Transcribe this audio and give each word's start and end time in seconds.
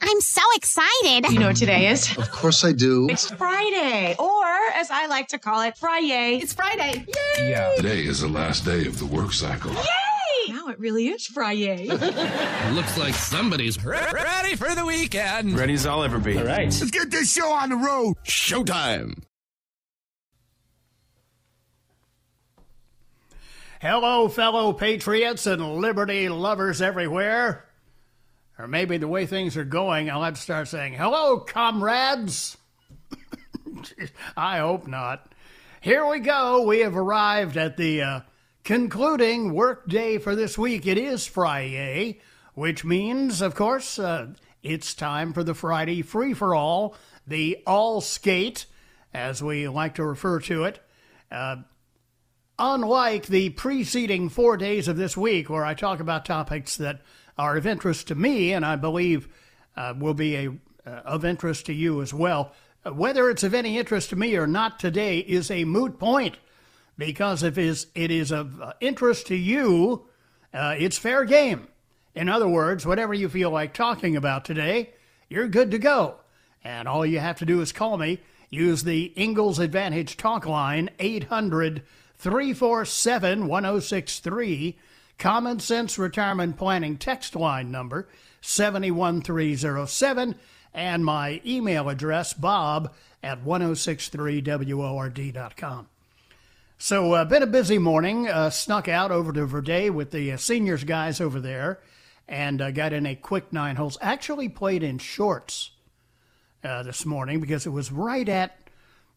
I'm 0.00 0.20
so 0.20 0.42
excited. 0.54 1.26
You 1.30 1.40
know 1.40 1.48
what 1.48 1.56
today 1.56 1.88
is? 1.88 2.16
Of 2.16 2.30
course 2.30 2.64
I 2.64 2.72
do. 2.72 3.08
It's 3.10 3.30
Friday, 3.30 4.14
or 4.18 4.44
as 4.74 4.90
I 4.90 5.06
like 5.06 5.28
to 5.28 5.38
call 5.38 5.60
it, 5.62 5.76
Friday. 5.76 6.38
It's 6.40 6.52
Friday. 6.52 7.04
Yay! 7.36 7.50
Yeah. 7.50 7.74
Today 7.76 8.00
is 8.00 8.20
the 8.20 8.28
last 8.28 8.64
day 8.64 8.86
of 8.86 8.98
the 8.98 9.06
work 9.06 9.32
cycle. 9.32 9.72
Yay! 9.72 10.52
Now 10.54 10.68
it 10.68 10.78
really 10.78 11.08
is 11.08 11.26
Friday. 11.26 11.88
Looks 12.72 12.96
like 12.96 13.14
somebody's 13.14 13.82
ready 13.84 14.54
for 14.54 14.72
the 14.74 14.86
weekend. 14.86 15.58
Ready 15.58 15.74
as 15.74 15.84
I'll 15.84 16.04
ever 16.04 16.18
be. 16.18 16.38
All 16.38 16.44
right. 16.44 16.66
Let's 16.66 16.90
get 16.90 17.10
this 17.10 17.32
show 17.32 17.50
on 17.50 17.70
the 17.70 17.76
road. 17.76 18.14
Showtime. 18.24 19.22
Hello, 23.80 24.28
fellow 24.28 24.72
patriots 24.72 25.46
and 25.46 25.76
liberty 25.76 26.28
lovers 26.28 26.80
everywhere. 26.82 27.67
Or 28.58 28.66
maybe 28.66 28.96
the 28.96 29.06
way 29.06 29.24
things 29.24 29.56
are 29.56 29.64
going, 29.64 30.10
I'll 30.10 30.24
have 30.24 30.34
to 30.34 30.40
start 30.40 30.66
saying, 30.66 30.94
hello, 30.94 31.38
comrades. 31.38 32.56
I 34.36 34.58
hope 34.58 34.88
not. 34.88 35.32
Here 35.80 36.04
we 36.04 36.18
go. 36.18 36.66
We 36.66 36.80
have 36.80 36.96
arrived 36.96 37.56
at 37.56 37.76
the 37.76 38.02
uh, 38.02 38.20
concluding 38.64 39.54
work 39.54 39.88
day 39.88 40.18
for 40.18 40.34
this 40.34 40.58
week. 40.58 40.88
It 40.88 40.98
is 40.98 41.24
Friday, 41.24 42.20
which 42.54 42.84
means, 42.84 43.40
of 43.40 43.54
course, 43.54 43.96
uh, 43.96 44.34
it's 44.60 44.92
time 44.92 45.32
for 45.32 45.44
the 45.44 45.54
Friday 45.54 46.02
free 46.02 46.34
for 46.34 46.52
all, 46.52 46.96
the 47.28 47.62
all 47.64 48.00
skate, 48.00 48.66
as 49.14 49.40
we 49.40 49.68
like 49.68 49.94
to 49.94 50.04
refer 50.04 50.40
to 50.40 50.64
it. 50.64 50.80
Uh, 51.30 51.58
unlike 52.58 53.28
the 53.28 53.50
preceding 53.50 54.28
four 54.28 54.56
days 54.56 54.88
of 54.88 54.96
this 54.96 55.16
week, 55.16 55.48
where 55.48 55.64
I 55.64 55.74
talk 55.74 56.00
about 56.00 56.24
topics 56.24 56.76
that 56.78 57.02
are 57.38 57.56
of 57.56 57.66
interest 57.66 58.08
to 58.08 58.14
me 58.14 58.52
and 58.52 58.64
I 58.64 58.76
believe 58.76 59.28
uh, 59.76 59.94
will 59.96 60.14
be 60.14 60.36
a, 60.36 60.48
uh, 60.86 60.90
of 61.04 61.24
interest 61.24 61.66
to 61.66 61.72
you 61.72 62.02
as 62.02 62.12
well. 62.12 62.52
Whether 62.84 63.30
it's 63.30 63.42
of 63.42 63.54
any 63.54 63.78
interest 63.78 64.10
to 64.10 64.16
me 64.16 64.36
or 64.36 64.46
not 64.46 64.78
today 64.78 65.18
is 65.18 65.50
a 65.50 65.64
moot 65.64 65.98
point 65.98 66.36
because 66.96 67.42
if 67.42 67.56
it 67.56 67.64
is, 67.64 67.86
it 67.94 68.10
is 68.10 68.32
of 68.32 68.60
uh, 68.60 68.72
interest 68.80 69.28
to 69.28 69.36
you, 69.36 70.06
uh, 70.52 70.74
it's 70.78 70.98
fair 70.98 71.24
game. 71.24 71.68
In 72.14 72.28
other 72.28 72.48
words, 72.48 72.84
whatever 72.84 73.14
you 73.14 73.28
feel 73.28 73.50
like 73.50 73.72
talking 73.72 74.16
about 74.16 74.44
today, 74.44 74.90
you're 75.28 75.48
good 75.48 75.70
to 75.70 75.78
go. 75.78 76.16
And 76.64 76.88
all 76.88 77.06
you 77.06 77.20
have 77.20 77.38
to 77.38 77.46
do 77.46 77.60
is 77.60 77.70
call 77.70 77.96
me. 77.96 78.20
Use 78.50 78.82
the 78.82 79.12
Ingalls 79.16 79.58
Advantage 79.58 80.16
talk 80.16 80.46
line, 80.46 80.90
800 80.98 81.82
347 82.16 83.46
1063. 83.46 84.78
Common 85.18 85.58
Sense 85.58 85.98
Retirement 85.98 86.56
Planning 86.56 86.96
text 86.96 87.34
line 87.34 87.72
number 87.72 88.06
71307 88.40 90.36
and 90.72 91.04
my 91.04 91.40
email 91.44 91.88
address 91.88 92.32
bob 92.32 92.94
at 93.22 93.44
1063word.com. 93.44 95.88
So, 96.80 97.14
uh, 97.14 97.24
been 97.24 97.42
a 97.42 97.48
busy 97.48 97.78
morning. 97.78 98.28
Uh, 98.28 98.50
snuck 98.50 98.86
out 98.86 99.10
over 99.10 99.32
to 99.32 99.44
Verde 99.44 99.90
with 99.90 100.12
the 100.12 100.30
uh, 100.30 100.36
seniors 100.36 100.84
guys 100.84 101.20
over 101.20 101.40
there 101.40 101.80
and 102.28 102.62
uh, 102.62 102.70
got 102.70 102.92
in 102.92 103.04
a 103.04 103.16
quick 103.16 103.52
nine 103.52 103.74
holes. 103.74 103.98
Actually 104.00 104.48
played 104.48 104.84
in 104.84 104.98
shorts 104.98 105.72
uh, 106.62 106.84
this 106.84 107.04
morning 107.04 107.40
because 107.40 107.66
it 107.66 107.70
was 107.70 107.90
right 107.90 108.28
at 108.28 108.56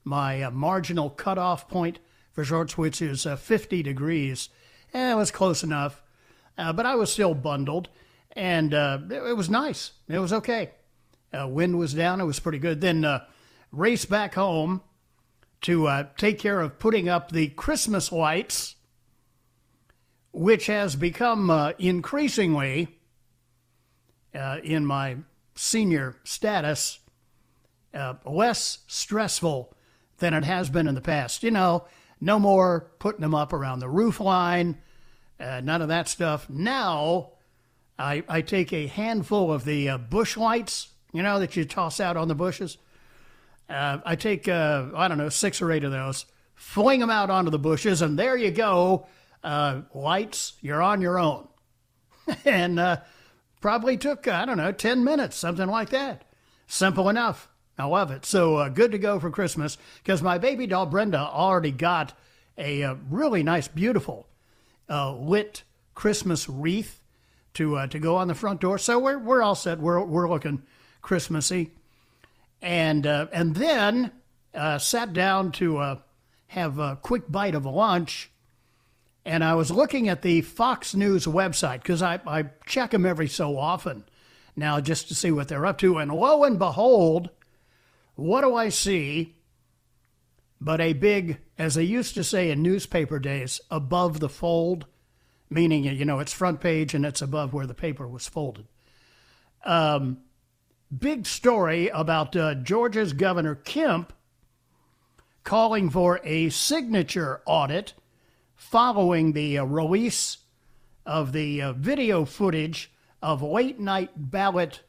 my 0.04 0.42
uh, 0.42 0.50
marginal 0.50 1.12
cutoff 1.12 1.70
point 1.70 2.00
for 2.32 2.44
shorts, 2.44 2.76
which 2.76 3.04
is 3.04 3.26
50 3.26 3.84
degrees 3.84 4.50
Eh, 4.94 5.12
it 5.12 5.16
was 5.16 5.31
close 5.31 5.63
enough, 5.63 6.02
uh, 6.57 6.74
but 6.74 6.85
I 6.85 6.96
was 6.96 7.12
still 7.12 7.34
bundled, 7.34 7.90
and 8.34 8.74
uh, 8.74 9.00
it, 9.09 9.24
it, 9.24 9.38
was 9.38 9.50
nice. 9.50 9.94
It 10.07 10.19
was 10.19 10.34
okay. 10.34 10.72
Uh, 11.34 11.47
wind 11.47 11.78
was 11.78 11.94
down. 11.94 12.19
It 12.19 12.25
was 12.25 12.40
pretty 12.40 12.59
good. 12.59 12.81
Then 12.81 13.06
uh, 13.06 13.25
race 13.72 14.03
back 14.03 14.35
home 14.35 14.81
to 15.62 15.88
uh, 15.88 16.07
take 16.18 16.40
care 16.40 16.59
of 16.59 16.78
putting 16.78 17.07
up 17.07 17.31
the 17.31 17.47
Christmas 17.50 18.12
lights, 18.12 18.75
which 20.34 20.66
has 20.66 20.96
become 20.96 21.50
uh, 21.50 21.72
increasingly 21.79 22.97
in 24.63 24.85
my 24.85 25.18
senior 25.56 26.16
status 26.23 27.00
less 28.25 28.79
stressful 28.88 29.73
than 30.19 30.34
it 30.34 30.46
has 30.46 30.69
been 30.69 30.88
in 30.88 30.96
the 30.96 31.02
past. 31.02 31.44
You 31.44 31.52
know 31.52 31.85
no 32.22 32.40
more 32.40 32.92
putting 33.00 33.22
them 33.22 33.36
up 33.36 33.52
around 33.52 33.80
the 33.80 33.90
roof 33.90 34.20
line, 34.20 34.78
uh, 35.40 35.59
none 35.62 35.82
of 35.82 35.88
that 35.88 36.08
stuff. 36.08 36.50
Now, 36.50 37.32
I, 37.98 38.24
I 38.30 38.42
take 38.42 38.72
a 38.72 38.88
handful 38.88 39.52
of 39.52 39.66
the 39.66 39.90
uh, 39.90 39.98
bush 39.98 40.38
lights, 40.38 40.90
you 41.12 41.24
know, 41.24 41.40
that 41.40 41.56
you 41.56 41.66
toss 41.66 42.00
out 42.00 42.16
on 42.16 42.28
the 42.28 42.36
bushes. 42.36 42.78
Uh, 43.68 44.00
I 44.06 44.16
take, 44.16 44.48
uh, 44.48 44.88
I 44.96 45.08
don't 45.08 45.18
know, 45.18 45.30
six 45.30 45.62
or 45.62 45.72
eight 45.72 45.84
of 45.84 45.92
those, 45.92 46.26
fling 46.56 47.00
them 47.00 47.09
out 47.09 47.30
onto 47.30 47.52
the 47.52 47.59
bushes, 47.59 48.02
and 48.02 48.18
there 48.18 48.38
you 48.38 48.52
go. 48.52 49.08
Uh, 49.44 49.82
lights, 49.94 50.53
you're 50.62 50.82
on 50.82 51.02
your 51.02 51.18
own. 51.18 51.48
and 52.46 52.80
uh, 52.80 52.98
probably 53.62 53.98
took, 53.98 54.28
I 54.28 54.46
don't 54.46 54.58
know, 54.58 54.72
10 54.72 55.03
minutes, 55.03 55.36
something 55.36 55.68
like 55.68 55.90
that. 55.90 56.24
Simple 56.68 57.09
enough. 57.09 57.50
I 57.81 57.86
love 57.86 58.12
it. 58.12 58.28
So 58.28 58.58
uh, 58.58 58.69
good 58.69 58.92
to 58.92 59.00
go 59.00 59.19
for 59.19 59.31
Christmas 59.31 59.75
because 60.03 60.22
my 60.22 60.38
baby 60.38 60.68
doll 60.68 60.86
Brenda 60.86 61.18
already 61.18 61.72
got 61.72 62.14
a 62.56 62.84
uh, 62.84 62.96
really 63.09 63.42
nice, 63.42 63.68
beautiful 63.68 64.28
uh, 64.88 65.16
lit 65.16 65.64
Christmas 65.96 66.47
wreath 66.47 67.02
to 67.56 67.78
uh, 67.78 67.88
to 67.88 67.97
go 67.97 68.18
on 68.18 68.28
the 68.28 68.36
front 68.36 68.62
door. 68.62 68.78
So 68.78 69.00
we're 69.00 69.18
we're 69.18 69.41
all 69.41 69.56
set. 69.56 69.80
We're 69.80 70.00
we're 70.06 70.30
looking 70.30 70.62
Christmassy, 71.02 71.72
and 72.62 73.08
uh, 73.08 73.25
and 73.34 73.56
then 73.56 74.12
uh, 74.53 74.78
sat 74.78 75.12
down 75.12 75.52
to 75.53 75.97
have 76.47 76.78
a 76.78 77.00
quick 77.02 77.31
bite 77.31 77.56
of 77.56 77.66
lunch. 77.66 78.30
And 79.25 79.44
I 79.44 79.56
was 79.56 79.72
looking 79.72 80.08
at 80.08 80.22
the 80.22 80.41
Fox 80.41 80.94
News 80.94 81.25
website 81.25 81.81
because 81.81 82.03
I, 82.03 82.20
I 82.28 82.46
check 82.68 82.91
them 82.91 83.08
every 83.08 83.28
so 83.28 83.58
often 83.58 84.03
now 84.56 84.79
just 84.79 85.08
to 85.08 85.16
see 85.16 85.32
what 85.32 85.47
they're 85.47 85.66
up 85.66 85.79
to. 85.79 85.97
And 85.97 86.11
lo 86.11 86.44
and 86.44 86.59
behold, 86.59 87.29
what 88.22 88.41
do 88.41 88.56
I 88.56 88.70
see 88.70 89.35
but 90.64 90.79
a 90.79 90.94
big, 90.94 91.40
as 91.58 91.73
they 91.73 91.84
used 91.84 92.14
to 92.14 92.23
say 92.23 92.52
in 92.52 92.62
newspaper 92.62 93.18
days, 93.18 93.59
above 93.72 94.20
the 94.20 94.29
fold, 94.29 94.85
meaning, 95.50 95.84
you 95.84 96.06
know, 96.06 96.20
it's 96.20 96.32
front 96.32 96.62
page 96.62 96.94
and 96.94 97.03
it's 97.03 97.22
above 97.22 97.52
where 97.52 97.66
the 97.66 97.73
paper 97.73 98.08
was 98.08 98.28
folded. 98.28 98.68
Um, 99.66 100.20
big 100.96 101.26
story 101.26 101.88
about 101.88 102.35
uh, 102.35 102.53
Georgia's 102.53 103.14
Governor 103.14 103.56
Kemp 103.56 104.14
calling 105.44 105.90
for 105.90 106.22
a 106.23 106.50
signature 106.50 107.41
audit 107.47 107.94
following 108.56 109.34
the 109.34 109.58
uh, 109.58 109.64
release 109.64 110.38
of 111.08 111.32
the 111.32 111.59
uh, 111.59 111.73
video 111.73 112.23
footage 112.23 112.91
of 113.20 113.41
late 113.41 113.79
night 113.79 114.12
ballot 114.16 114.82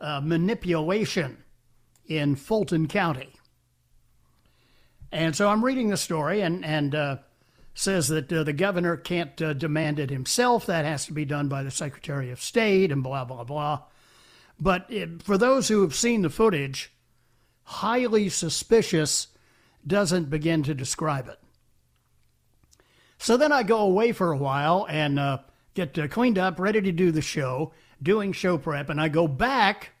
uh, 0.00 0.20
manipulation 0.22 1.42
in 2.08 2.36
Fulton 2.36 2.88
County. 2.88 3.32
And 5.12 5.34
so 5.34 5.48
I'm 5.48 5.64
reading 5.64 5.88
the 5.88 5.96
story 5.96 6.40
and, 6.40 6.64
and 6.64 6.94
uh, 6.94 7.16
says 7.74 8.08
that 8.08 8.32
uh, 8.32 8.42
the 8.42 8.52
governor 8.52 8.96
can't 8.96 9.40
uh, 9.40 9.52
demand 9.52 9.98
it 9.98 10.10
himself. 10.10 10.66
That 10.66 10.84
has 10.84 11.06
to 11.06 11.12
be 11.12 11.24
done 11.24 11.48
by 11.48 11.62
the 11.62 11.70
Secretary 11.70 12.30
of 12.30 12.40
State 12.40 12.90
and 12.90 13.02
blah, 13.02 13.24
blah, 13.24 13.44
blah. 13.44 13.82
But 14.58 14.86
it, 14.90 15.22
for 15.22 15.38
those 15.38 15.68
who 15.68 15.82
have 15.82 15.94
seen 15.94 16.22
the 16.22 16.30
footage, 16.30 16.92
highly 17.64 18.28
suspicious 18.28 19.28
doesn't 19.86 20.30
begin 20.30 20.62
to 20.64 20.74
describe 20.74 21.28
it. 21.28 21.38
So 23.18 23.36
then 23.36 23.52
I 23.52 23.62
go 23.62 23.78
away 23.78 24.12
for 24.12 24.32
a 24.32 24.36
while 24.36 24.86
and 24.88 25.18
uh, 25.18 25.38
get 25.74 25.98
uh, 25.98 26.08
cleaned 26.08 26.38
up, 26.38 26.58
ready 26.58 26.80
to 26.80 26.92
do 26.92 27.10
the 27.10 27.22
show, 27.22 27.72
doing 28.02 28.32
show 28.32 28.58
prep, 28.58 28.88
and 28.90 29.00
I 29.00 29.08
go 29.08 29.28
back 29.28 29.92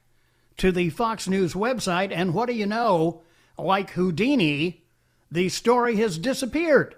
to 0.58 0.72
the 0.72 0.90
Fox 0.90 1.28
News 1.28 1.54
website, 1.54 2.10
and 2.12 2.34
what 2.34 2.46
do 2.46 2.54
you 2.54 2.66
know? 2.66 3.22
Like 3.58 3.90
Houdini, 3.90 4.84
the 5.30 5.48
story 5.48 5.96
has 5.96 6.18
disappeared. 6.18 6.94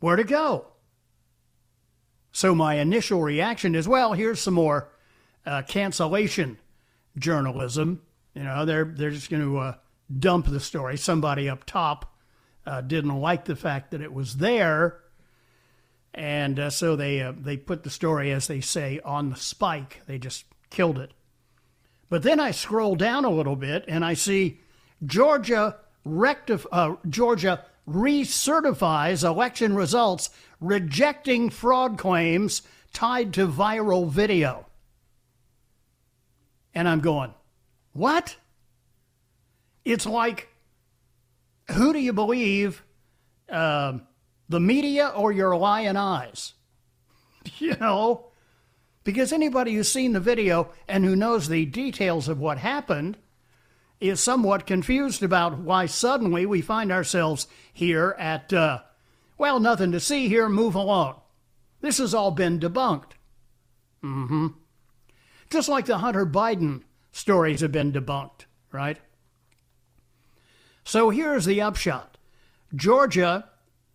Where'd 0.00 0.20
it 0.20 0.28
go? 0.28 0.66
So 2.32 2.54
my 2.54 2.74
initial 2.74 3.22
reaction 3.22 3.74
is, 3.74 3.86
well, 3.86 4.12
here's 4.12 4.40
some 4.40 4.54
more 4.54 4.90
uh, 5.46 5.62
cancellation 5.62 6.58
journalism. 7.16 8.02
You 8.34 8.42
know, 8.42 8.64
they're 8.64 8.84
they're 8.84 9.10
just 9.10 9.30
going 9.30 9.42
to 9.42 9.58
uh, 9.58 9.74
dump 10.18 10.46
the 10.46 10.60
story. 10.60 10.96
Somebody 10.96 11.48
up 11.48 11.64
top 11.64 12.12
uh, 12.66 12.80
didn't 12.80 13.20
like 13.20 13.44
the 13.44 13.56
fact 13.56 13.92
that 13.92 14.00
it 14.00 14.12
was 14.12 14.38
there, 14.38 15.00
and 16.12 16.58
uh, 16.58 16.70
so 16.70 16.96
they 16.96 17.20
uh, 17.20 17.32
they 17.38 17.56
put 17.56 17.84
the 17.84 17.90
story, 17.90 18.32
as 18.32 18.48
they 18.48 18.60
say, 18.60 19.00
on 19.04 19.30
the 19.30 19.36
spike. 19.36 20.02
They 20.06 20.18
just 20.18 20.44
killed 20.70 20.98
it. 20.98 21.12
But 22.08 22.22
then 22.22 22.40
I 22.40 22.50
scroll 22.50 22.96
down 22.96 23.24
a 23.24 23.30
little 23.30 23.56
bit 23.56 23.84
and 23.88 24.04
I 24.04 24.14
see 24.14 24.60
Georgia 25.04 25.76
rectif- 26.06 26.66
uh, 26.70 26.96
Georgia 27.08 27.64
recertifies 27.88 29.24
election 29.24 29.74
results, 29.74 30.30
rejecting 30.60 31.50
fraud 31.50 31.98
claims 31.98 32.62
tied 32.92 33.34
to 33.34 33.46
viral 33.46 34.08
video. 34.08 34.66
And 36.74 36.88
I'm 36.88 37.00
going, 37.00 37.34
what? 37.92 38.36
It's 39.84 40.06
like, 40.06 40.48
who 41.70 41.92
do 41.92 41.98
you 41.98 42.12
believe, 42.12 42.82
uh, 43.48 43.98
the 44.48 44.60
media 44.60 45.08
or 45.14 45.32
your 45.32 45.56
lying 45.56 45.96
eyes? 45.96 46.52
You 47.58 47.76
know, 47.76 48.28
because 49.04 49.32
anybody 49.32 49.74
who's 49.74 49.90
seen 49.90 50.12
the 50.12 50.20
video 50.20 50.70
and 50.88 51.04
who 51.04 51.14
knows 51.14 51.48
the 51.48 51.66
details 51.66 52.28
of 52.28 52.40
what 52.40 52.58
happened 52.58 53.18
is 54.00 54.20
somewhat 54.20 54.66
confused 54.66 55.22
about 55.22 55.58
why 55.58 55.86
suddenly 55.86 56.44
we 56.44 56.60
find 56.60 56.90
ourselves 56.90 57.46
here 57.72 58.16
at, 58.18 58.52
uh, 58.52 58.80
well, 59.38 59.60
nothing 59.60 59.92
to 59.92 60.00
see 60.00 60.28
here, 60.28 60.48
move 60.48 60.74
along. 60.74 61.20
This 61.80 61.98
has 61.98 62.14
all 62.14 62.30
been 62.30 62.58
debunked. 62.58 63.12
Mm 64.02 64.28
hmm. 64.28 64.46
Just 65.50 65.68
like 65.68 65.86
the 65.86 65.98
Hunter 65.98 66.26
Biden 66.26 66.82
stories 67.12 67.60
have 67.60 67.72
been 67.72 67.92
debunked, 67.92 68.46
right? 68.72 68.98
So 70.82 71.10
here's 71.10 71.44
the 71.44 71.60
upshot 71.60 72.18
Georgia 72.74 73.48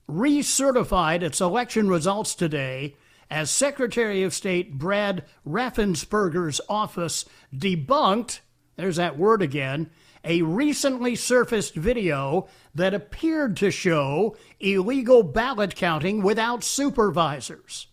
recertified 0.09 1.21
its 1.21 1.41
election 1.41 1.87
results 1.87 2.33
today 2.33 2.95
as 3.29 3.51
Secretary 3.51 4.23
of 4.23 4.33
State 4.33 4.77
Brad 4.77 5.23
Raffensperger's 5.47 6.59
office 6.67 7.25
debunked, 7.53 8.39
there's 8.75 8.95
that 8.95 9.17
word 9.17 9.41
again, 9.41 9.89
a 10.23 10.41
recently 10.41 11.15
surfaced 11.15 11.75
video 11.75 12.47
that 12.75 12.93
appeared 12.93 13.55
to 13.57 13.71
show 13.71 14.35
illegal 14.59 15.23
ballot 15.23 15.75
counting 15.75 16.21
without 16.21 16.63
supervisors. 16.63 17.87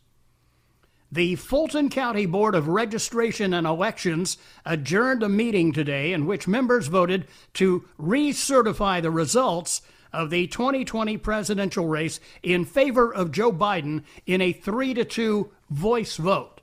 The 1.13 1.37
Fulton 1.37 1.89
County 1.89 2.27
Board 2.27 2.57
of 2.57 2.67
Registration 2.67 3.55
and 3.55 3.67
Elections 3.67 4.39
adjourned 4.65 5.23
a 5.23 5.29
meeting 5.29 5.73
today 5.73 6.13
in 6.13 6.27
which 6.27 6.49
members 6.49 6.89
voted 6.89 7.29
to 7.55 7.85
recertify 7.99 9.01
the 9.01 9.11
results 9.11 9.83
of 10.13 10.31
the 10.31 10.47
2020 10.47 11.17
presidential 11.19 11.87
race 11.87 12.21
in 12.43 12.65
favor 12.65 13.13
of 13.13 13.33
Joe 13.33 13.53
Biden 13.53 14.03
in 14.27 14.41
a 14.41 14.53
3 14.53 14.95
to 14.95 15.05
2 15.05 15.53
voice 15.71 16.17
vote. 16.17 16.61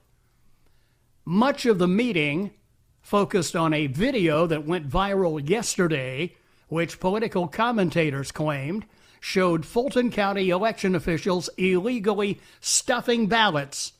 Much 1.25 1.65
of 1.65 1.79
the 1.79 1.87
meeting 1.87 2.51
focused 3.01 3.55
on 3.55 3.73
a 3.73 3.87
video 3.87 4.47
that 4.47 4.65
went 4.65 4.89
viral 4.89 5.47
yesterday, 5.47 6.35
which 6.67 6.99
political 6.99 7.47
commentators 7.47 8.31
claimed 8.31 8.85
showed 9.19 9.65
Fulton 9.65 10.11
County 10.11 10.49
election 10.49 10.95
officials 10.95 11.49
illegally 11.57 12.41
stuffing 12.59 13.27
ballots, 13.27 13.93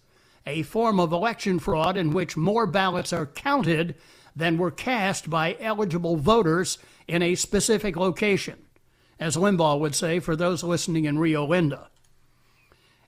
a 0.45 0.63
form 0.63 0.99
of 0.99 1.13
election 1.13 1.59
fraud 1.59 1.95
in 1.95 2.11
which 2.11 2.35
more 2.35 2.67
ballots 2.67 3.13
are 3.13 3.25
counted 3.25 3.95
than 4.35 4.57
were 4.57 4.71
cast 4.71 5.29
by 5.29 5.55
eligible 5.59 6.17
voters 6.17 6.77
in 7.07 7.21
a 7.21 7.35
specific 7.35 7.95
location 7.95 8.62
as 9.19 9.35
Limbaugh 9.35 9.79
would 9.79 9.95
say 9.95 10.19
for 10.19 10.35
those 10.35 10.63
listening 10.63 11.05
in 11.05 11.19
Rio 11.19 11.45
Linda. 11.45 11.89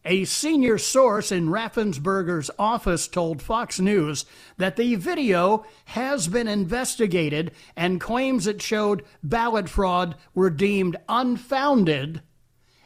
A 0.08 0.24
senior 0.26 0.78
source 0.78 1.32
in 1.32 1.50
Raffensperger's 1.50 2.52
office 2.60 3.08
told 3.08 3.42
Fox 3.42 3.80
News 3.80 4.26
that 4.58 4.76
the 4.76 4.94
video 4.96 5.66
has 5.86 6.28
been 6.28 6.48
investigated 6.48 7.52
and 7.76 8.00
claims 8.00 8.46
it 8.46 8.62
showed 8.62 9.04
ballot 9.24 9.68
fraud 9.68 10.16
were 10.36 10.52
deemed 10.52 10.96
unfounded, 11.10 12.22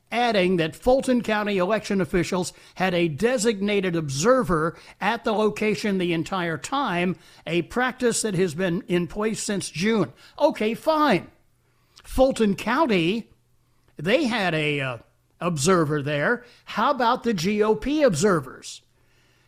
adding 0.10 0.56
that 0.57 0.77
Fulton 0.77 1.22
County 1.22 1.57
election 1.57 2.00
officials 2.00 2.54
had 2.75 2.94
a 2.94 3.10
designated 3.10 3.98
observer 3.98 4.77
at 5.01 5.25
the 5.25 5.33
location 5.33 5.98
the 5.98 6.13
entire 6.13 6.57
time, 6.57 7.18
a 7.45 7.63
practice 7.63 8.22
that 8.22 8.36
has 8.36 8.56
been 8.56 8.81
in 8.88 9.07
place 9.07 9.44
since 9.44 9.69
June. 9.69 10.13
Okay, 10.39 10.74
fine. 10.74 11.30
Fulton 12.09 12.56
County, 12.56 13.29
they 13.95 14.25
had 14.25 14.56
a 14.56 14.81
uh, 14.81 14.97
observer 15.39 16.01
there. 16.01 16.44
How 16.65 16.89
about 16.89 17.21
the 17.21 17.35
GOP 17.35 18.03
observers? 18.03 18.81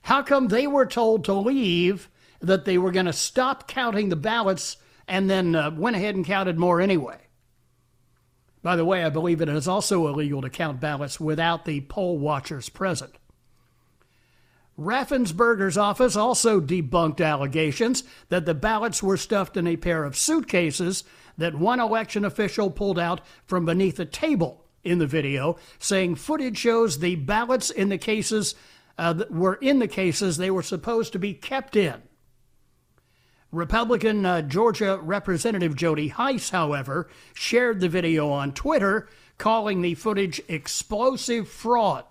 How 0.03 0.21
come 0.21 0.47
they 0.47 0.67
were 0.67 0.85
told 0.85 1.25
to 1.25 1.33
leave, 1.33 2.07
that 2.39 2.65
they 2.65 2.77
were 2.77 2.91
going 2.91 3.07
to 3.07 3.13
stop 3.13 3.67
counting 3.67 4.09
the 4.09 4.15
ballots, 4.15 4.77
and 5.07 5.27
then 5.27 5.55
uh, 5.55 5.71
went 5.71 5.95
ahead 5.95 6.13
and 6.13 6.23
counted 6.23 6.59
more 6.59 6.79
anyway? 6.79 7.17
By 8.61 8.75
the 8.75 8.85
way, 8.85 9.03
I 9.03 9.09
believe 9.09 9.41
it 9.41 9.49
is 9.49 9.67
also 9.67 10.07
illegal 10.07 10.43
to 10.43 10.49
count 10.49 10.79
ballots 10.79 11.19
without 11.19 11.65
the 11.65 11.81
poll 11.81 12.19
watchers 12.19 12.69
present. 12.69 13.15
Raffensperger's 14.79 15.79
office 15.79 16.15
also 16.15 16.61
debunked 16.61 17.25
allegations 17.25 18.03
that 18.29 18.45
the 18.45 18.53
ballots 18.53 19.01
were 19.01 19.17
stuffed 19.17 19.57
in 19.57 19.65
a 19.65 19.77
pair 19.77 20.03
of 20.03 20.15
suitcases 20.15 21.03
that 21.37 21.55
one 21.55 21.79
election 21.79 22.25
official 22.25 22.69
pulled 22.69 22.99
out 22.99 23.21
from 23.45 23.65
beneath 23.65 23.99
a 23.99 24.05
table 24.05 24.65
in 24.83 24.99
the 24.99 25.07
video, 25.07 25.57
saying 25.79 26.15
footage 26.15 26.57
shows 26.57 26.99
the 26.99 27.15
ballots 27.15 27.69
in 27.69 27.89
the 27.89 27.97
cases 27.97 28.55
uh, 28.97 29.23
were 29.29 29.55
in 29.55 29.79
the 29.79 29.87
cases 29.87 30.37
they 30.37 30.51
were 30.51 30.63
supposed 30.63 31.13
to 31.13 31.19
be 31.19 31.33
kept 31.33 31.75
in. 31.75 32.01
Republican 33.51 34.25
uh, 34.25 34.41
Georgia 34.41 34.97
Representative 35.01 35.75
Jody 35.75 36.09
Hice, 36.09 36.51
however, 36.51 37.09
shared 37.33 37.81
the 37.81 37.89
video 37.89 38.29
on 38.29 38.53
Twitter, 38.53 39.09
calling 39.37 39.81
the 39.81 39.95
footage 39.95 40.41
explosive 40.47 41.49
fraud. 41.49 42.05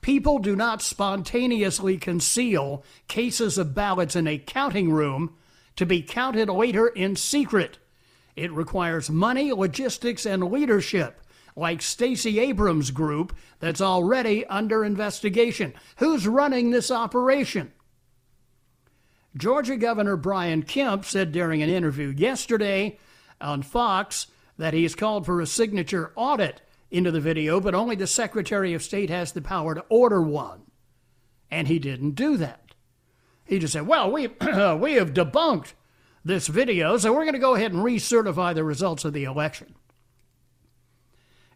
People 0.00 0.38
do 0.38 0.54
not 0.54 0.80
spontaneously 0.80 1.98
conceal 1.98 2.84
cases 3.08 3.58
of 3.58 3.74
ballots 3.74 4.14
in 4.14 4.26
a 4.26 4.38
counting 4.38 4.90
room 4.90 5.34
to 5.76 5.84
be 5.84 6.02
counted 6.02 6.48
later 6.48 6.86
in 6.86 7.16
secret. 7.16 7.78
It 8.36 8.52
requires 8.52 9.10
money, 9.10 9.52
logistics, 9.52 10.26
and 10.26 10.50
leadership, 10.50 11.20
like 11.54 11.80
Stacey 11.80 12.38
Abrams' 12.40 12.90
group 12.90 13.34
that's 13.60 13.80
already 13.80 14.44
under 14.46 14.84
investigation. 14.84 15.72
Who's 15.98 16.26
running 16.26 16.70
this 16.70 16.90
operation? 16.90 17.72
Georgia 19.36 19.76
Governor 19.76 20.16
Brian 20.16 20.62
Kemp 20.62 21.04
said 21.04 21.32
during 21.32 21.62
an 21.62 21.70
interview 21.70 22.08
yesterday 22.08 22.98
on 23.40 23.62
Fox 23.62 24.28
that 24.58 24.74
he's 24.74 24.94
called 24.94 25.26
for 25.26 25.40
a 25.40 25.46
signature 25.46 26.12
audit 26.14 26.60
into 26.90 27.10
the 27.10 27.20
video, 27.20 27.60
but 27.60 27.74
only 27.74 27.96
the 27.96 28.06
Secretary 28.06 28.74
of 28.74 28.82
State 28.82 29.10
has 29.10 29.32
the 29.32 29.42
power 29.42 29.74
to 29.74 29.84
order 29.88 30.22
one. 30.22 30.62
And 31.50 31.66
he 31.66 31.78
didn't 31.78 32.12
do 32.12 32.36
that. 32.36 32.74
He 33.44 33.58
just 33.58 33.72
said, 33.72 33.86
well, 33.86 34.10
we, 34.10 34.26
we 34.28 34.94
have 34.94 35.12
debunked 35.12 35.72
this 36.24 36.46
video, 36.46 36.96
so 36.96 37.12
we're 37.12 37.24
going 37.24 37.34
to 37.34 37.38
go 37.38 37.54
ahead 37.54 37.72
and 37.72 37.82
recertify 37.82 38.54
the 38.54 38.64
results 38.64 39.04
of 39.04 39.12
the 39.12 39.24
election. 39.24 39.74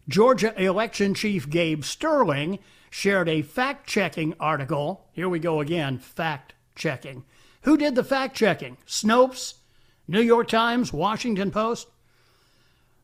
Georgia 0.07 0.59
election 0.61 1.13
chief 1.13 1.49
Gabe 1.49 1.83
Sterling 1.83 2.59
shared 2.89 3.29
a 3.29 3.41
fact 3.41 3.87
checking 3.87 4.33
article. 4.39 5.07
Here 5.13 5.29
we 5.29 5.39
go 5.39 5.59
again 5.59 5.97
fact 5.97 6.53
checking. 6.75 7.25
Who 7.61 7.77
did 7.77 7.95
the 7.95 8.03
fact 8.03 8.35
checking? 8.35 8.77
Snopes, 8.87 9.55
New 10.07 10.21
York 10.21 10.47
Times, 10.47 10.93
Washington 10.93 11.51
Post? 11.51 11.87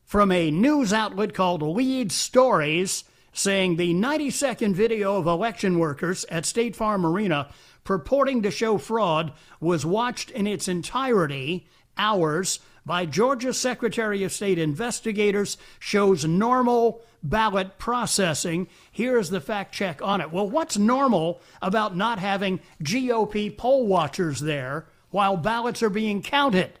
From 0.04 0.30
a 0.30 0.50
news 0.50 0.92
outlet 0.92 1.34
called 1.34 1.62
Lead 1.62 2.10
Stories, 2.12 3.04
saying 3.32 3.76
the 3.76 3.92
90 3.92 4.30
second 4.30 4.74
video 4.74 5.16
of 5.16 5.26
election 5.26 5.78
workers 5.78 6.24
at 6.28 6.46
State 6.46 6.74
Farm 6.74 7.04
Arena 7.04 7.48
purporting 7.86 8.42
to 8.42 8.50
show 8.50 8.76
fraud 8.76 9.32
was 9.60 9.86
watched 9.86 10.30
in 10.30 10.46
its 10.46 10.68
entirety, 10.68 11.66
hours, 11.96 12.58
by 12.84 13.06
Georgia 13.06 13.54
Secretary 13.54 14.22
of 14.22 14.32
State 14.32 14.58
investigators, 14.58 15.56
shows 15.78 16.24
normal 16.24 17.00
ballot 17.22 17.78
processing. 17.78 18.68
Here's 18.92 19.30
the 19.30 19.40
fact 19.40 19.72
check 19.72 20.02
on 20.02 20.20
it. 20.20 20.30
Well, 20.30 20.48
what's 20.48 20.76
normal 20.76 21.40
about 21.62 21.96
not 21.96 22.18
having 22.18 22.60
GOP 22.82 23.56
poll 23.56 23.86
watchers 23.86 24.40
there 24.40 24.86
while 25.10 25.36
ballots 25.36 25.82
are 25.82 25.90
being 25.90 26.22
counted? 26.22 26.78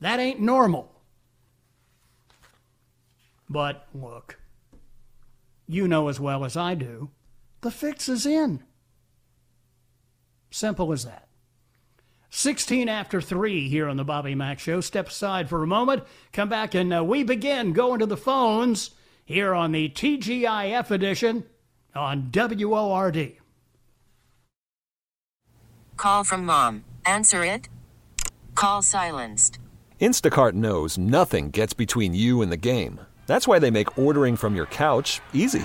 That 0.00 0.20
ain't 0.20 0.40
normal. 0.40 0.90
But 3.48 3.86
look, 3.94 4.38
you 5.66 5.86
know 5.86 6.08
as 6.08 6.18
well 6.18 6.44
as 6.44 6.56
I 6.56 6.74
do, 6.74 7.10
the 7.60 7.70
fix 7.70 8.08
is 8.08 8.26
in. 8.26 8.62
Simple 10.54 10.92
as 10.92 11.04
that. 11.04 11.26
16 12.30 12.88
after 12.88 13.20
3 13.20 13.68
here 13.68 13.88
on 13.88 13.96
the 13.96 14.04
Bobby 14.04 14.36
Mack 14.36 14.60
Show. 14.60 14.80
Step 14.80 15.08
aside 15.08 15.48
for 15.48 15.64
a 15.64 15.66
moment, 15.66 16.04
come 16.32 16.48
back, 16.48 16.76
and 16.76 16.94
uh, 16.94 17.02
we 17.02 17.24
begin 17.24 17.72
going 17.72 17.98
to 17.98 18.06
the 18.06 18.16
phones 18.16 18.92
here 19.24 19.52
on 19.52 19.72
the 19.72 19.88
TGIF 19.88 20.92
edition 20.92 21.42
on 21.92 22.30
WORD. 22.32 23.32
Call 25.96 26.22
from 26.22 26.46
mom. 26.46 26.84
Answer 27.04 27.44
it. 27.44 27.68
Call 28.54 28.80
silenced. 28.80 29.58
Instacart 30.00 30.52
knows 30.52 30.96
nothing 30.96 31.50
gets 31.50 31.72
between 31.72 32.14
you 32.14 32.42
and 32.42 32.52
the 32.52 32.56
game. 32.56 33.00
That's 33.26 33.48
why 33.48 33.58
they 33.58 33.72
make 33.72 33.98
ordering 33.98 34.36
from 34.36 34.54
your 34.54 34.66
couch 34.66 35.20
easy. 35.32 35.64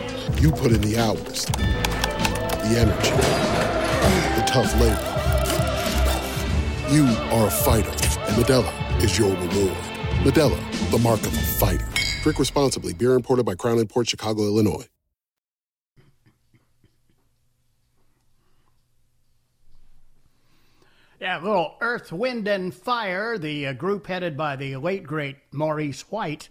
You 0.39 0.51
put 0.51 0.71
in 0.71 0.81
the 0.81 0.97
hours, 0.97 1.45
the 1.45 2.77
energy, 2.77 3.11
the 4.35 4.43
tough 4.47 4.73
labor. 4.79 5.07
You 6.91 7.05
are 7.31 7.47
a 7.47 7.51
fighter, 7.51 7.89
and 7.89 8.35
Modelo 8.35 9.03
is 9.03 9.17
your 9.17 9.29
reward. 9.29 9.77
Modelo, 10.23 10.91
the 10.91 10.99
mark 10.99 11.21
of 11.21 11.33
a 11.33 11.41
fighter. 11.41 11.87
Drink 12.21 12.37
responsibly. 12.37 12.93
Beer 12.93 13.13
imported 13.13 13.45
by 13.45 13.55
Crown 13.55 13.85
Port 13.87 14.07
Chicago, 14.07 14.43
Illinois. 14.43 14.87
Yeah, 21.21 21.39
little 21.39 21.75
Earth, 21.81 22.11
Wind, 22.11 22.47
and 22.47 22.73
Fire, 22.73 23.37
the 23.37 23.67
uh, 23.67 23.73
group 23.73 24.07
headed 24.07 24.35
by 24.35 24.55
the 24.55 24.75
late, 24.77 25.03
great 25.03 25.37
Maurice 25.51 26.01
White, 26.09 26.49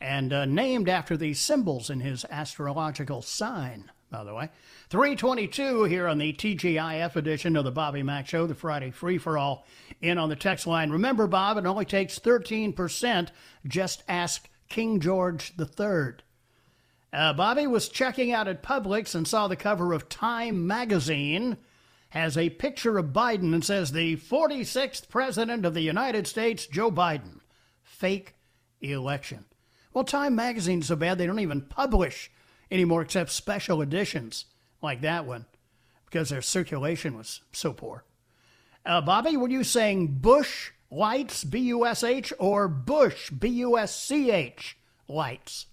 and 0.00 0.32
uh, 0.32 0.44
named 0.44 0.88
after 0.88 1.16
the 1.16 1.34
symbols 1.34 1.90
in 1.90 2.00
his 2.00 2.24
astrological 2.30 3.22
sign, 3.22 3.90
by 4.10 4.24
the 4.24 4.34
way. 4.34 4.50
322 4.90 5.84
here 5.84 6.06
on 6.06 6.18
the 6.18 6.32
TGIF 6.32 7.16
edition 7.16 7.56
of 7.56 7.64
the 7.64 7.72
Bobby 7.72 8.02
Mack 8.02 8.26
Show, 8.26 8.46
the 8.46 8.54
Friday 8.54 8.90
free 8.90 9.18
for 9.18 9.38
all, 9.38 9.66
in 10.00 10.18
on 10.18 10.28
the 10.28 10.36
text 10.36 10.66
line. 10.66 10.90
Remember, 10.90 11.26
Bob, 11.26 11.56
it 11.56 11.66
only 11.66 11.84
takes 11.84 12.18
13%. 12.18 13.28
Just 13.66 14.02
ask 14.08 14.48
King 14.68 15.00
George 15.00 15.52
III. 15.58 16.14
Uh, 17.12 17.32
Bobby 17.32 17.66
was 17.66 17.88
checking 17.88 18.32
out 18.32 18.48
at 18.48 18.62
Publix 18.62 19.14
and 19.14 19.26
saw 19.26 19.48
the 19.48 19.56
cover 19.56 19.92
of 19.92 20.08
Time 20.08 20.66
magazine 20.66 21.56
has 22.10 22.36
a 22.38 22.50
picture 22.50 22.98
of 22.98 23.06
Biden 23.06 23.52
and 23.52 23.64
says 23.64 23.92
the 23.92 24.16
46th 24.16 25.08
president 25.08 25.64
of 25.64 25.74
the 25.74 25.80
United 25.80 26.26
States, 26.26 26.66
Joe 26.66 26.90
Biden. 26.90 27.40
Fake 27.82 28.34
election. 28.80 29.44
Well, 29.96 30.04
Time 30.04 30.34
magazine's 30.34 30.88
so 30.88 30.96
bad 30.96 31.16
they 31.16 31.26
don't 31.26 31.40
even 31.40 31.62
publish 31.62 32.30
anymore 32.70 33.00
except 33.00 33.30
special 33.30 33.80
editions 33.80 34.44
like 34.82 35.00
that 35.00 35.24
one 35.24 35.46
because 36.04 36.28
their 36.28 36.42
circulation 36.42 37.16
was 37.16 37.40
so 37.50 37.72
poor. 37.72 38.04
Uh, 38.84 39.00
Bobby, 39.00 39.38
were 39.38 39.48
you 39.48 39.64
saying 39.64 40.18
Bush 40.20 40.72
lights, 40.90 41.44
B 41.44 41.60
U 41.60 41.86
S 41.86 42.04
H, 42.04 42.30
or 42.38 42.68
Bush, 42.68 43.30
B 43.30 43.48
U 43.48 43.78
S 43.78 43.98
C 43.98 44.30
H 44.30 44.76
lights? 45.08 45.64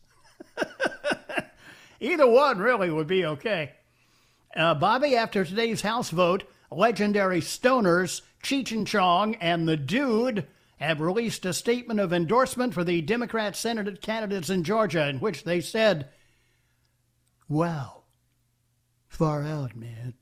Either 2.00 2.26
one 2.26 2.60
really 2.60 2.90
would 2.90 3.08
be 3.08 3.26
okay. 3.26 3.74
Uh, 4.56 4.74
Bobby, 4.74 5.18
after 5.18 5.44
today's 5.44 5.82
House 5.82 6.12
vote, 6.12 6.50
legendary 6.72 7.42
stoners 7.42 8.22
Cheech 8.42 8.72
and 8.72 8.88
Chong 8.88 9.36
and 9.36 9.68
the 9.68 9.76
Dude 9.76 10.48
have 10.84 11.02
released 11.02 11.46
a 11.46 11.54
statement 11.54 12.00
of 12.00 12.12
endorsement 12.12 12.74
for 12.74 12.84
the 12.84 13.02
Democrat 13.02 13.56
Senate 13.56 14.02
candidates 14.02 14.50
in 14.50 14.64
Georgia, 14.64 15.08
in 15.08 15.20
which 15.20 15.44
they 15.44 15.62
said, 15.62 16.10
Wow, 17.48 18.04
far 19.08 19.44
out, 19.44 19.76
man. 19.76 20.16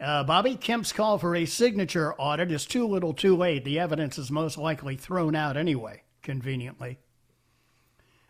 Uh, 0.00 0.24
Bobby 0.24 0.56
Kemp's 0.56 0.92
call 0.92 1.18
for 1.18 1.36
a 1.36 1.44
signature 1.44 2.14
audit 2.14 2.50
is 2.50 2.64
too 2.64 2.86
little 2.86 3.12
too 3.12 3.36
late. 3.36 3.64
The 3.64 3.78
evidence 3.78 4.16
is 4.16 4.30
most 4.30 4.56
likely 4.56 4.96
thrown 4.96 5.36
out 5.36 5.56
anyway, 5.56 6.02
conveniently. 6.22 6.98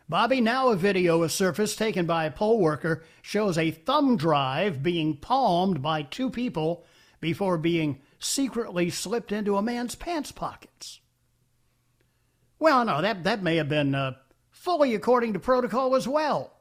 Bobby, 0.09 0.41
now 0.41 0.69
a 0.69 0.75
video 0.75 1.21
has 1.21 1.33
surfaced 1.33 1.77
taken 1.77 2.05
by 2.05 2.25
a 2.25 2.31
poll 2.31 2.59
worker 2.59 3.03
shows 3.21 3.57
a 3.57 3.71
thumb 3.71 4.17
drive 4.17 4.83
being 4.83 5.15
palmed 5.15 5.81
by 5.81 6.01
two 6.01 6.29
people 6.29 6.83
before 7.21 7.57
being 7.57 8.01
secretly 8.23 8.89
slipped 8.89 9.31
into 9.31 9.57
a 9.57 9.61
man's 9.61 9.95
pants 9.95 10.31
pockets. 10.31 10.99
Well, 12.59 12.85
no, 12.85 13.01
that, 13.01 13.23
that 13.23 13.41
may 13.41 13.55
have 13.57 13.69
been 13.69 13.95
uh, 13.95 14.13
fully 14.51 14.93
according 14.93 15.33
to 15.33 15.39
protocol 15.39 15.95
as 15.95 16.07
well. 16.07 16.53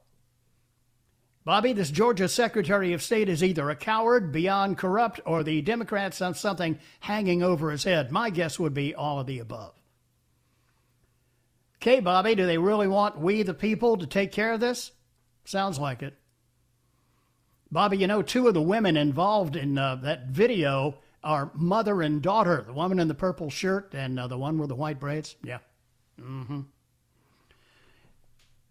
Bobby, 1.45 1.73
this 1.73 1.91
Georgia 1.91 2.29
Secretary 2.29 2.93
of 2.93 3.03
State 3.03 3.29
is 3.29 3.43
either 3.43 3.71
a 3.71 3.77
coward, 3.77 4.33
beyond 4.33 4.79
corrupt, 4.79 5.21
or 5.25 5.43
the 5.43 5.63
Democrats 5.63 6.19
have 6.19 6.39
something 6.39 6.79
hanging 7.01 7.43
over 7.43 7.71
his 7.71 7.85
head. 7.85 8.13
My 8.13 8.31
guess 8.31 8.59
would 8.59 8.75
be 8.75 8.95
all 8.95 9.21
of 9.21 9.27
the 9.27 9.39
above. 9.39 9.75
Okay, 11.77 12.01
Bobby, 12.01 12.35
do 12.35 12.45
they 12.47 12.59
really 12.59 12.89
want 12.89 13.19
we, 13.19 13.43
the 13.43 13.55
people, 13.55 13.97
to 13.97 14.07
take 14.07 14.33
care 14.33 14.53
of 14.53 14.61
this? 14.61 14.93
Sounds 15.45 15.79
like 15.79 16.03
it. 16.03 16.15
Bobby, 17.73 17.97
you 17.97 18.07
know, 18.07 18.21
two 18.21 18.49
of 18.49 18.55
the 18.55 18.61
women 18.61 18.97
involved 18.97 19.57
in 19.57 19.79
uh, 19.79 19.97
that 19.97 20.27
video 20.27 20.97
are 21.23 21.51
mother 21.55 22.03
and 22.03 22.23
daughter. 22.23 22.65
The 22.67 22.73
woman 22.73 22.99
in 22.99 23.09
the 23.09 23.15
purple 23.15 23.51
shirt 23.51 23.95
and 23.95 24.19
uh, 24.19 24.27
the 24.27 24.39
one 24.39 24.59
with 24.59 24.69
the 24.69 24.75
white 24.75 25.01
braids. 25.01 25.37
Yeah. 25.45 25.59
Mm-hmm. 26.21 26.61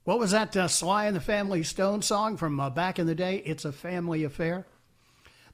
What 0.04 0.20
was 0.20 0.32
that 0.32 0.56
uh, 0.58 0.68
Sly 0.68 1.06
and 1.06 1.16
the 1.16 1.22
Family 1.22 1.62
Stone 1.64 2.02
song 2.02 2.38
from 2.38 2.60
uh, 2.60 2.70
back 2.70 2.98
in 2.98 3.06
the 3.06 3.16
day? 3.16 3.44
It's 3.46 3.66
a 3.66 3.72
family 3.72 4.24
affair. 4.24 4.66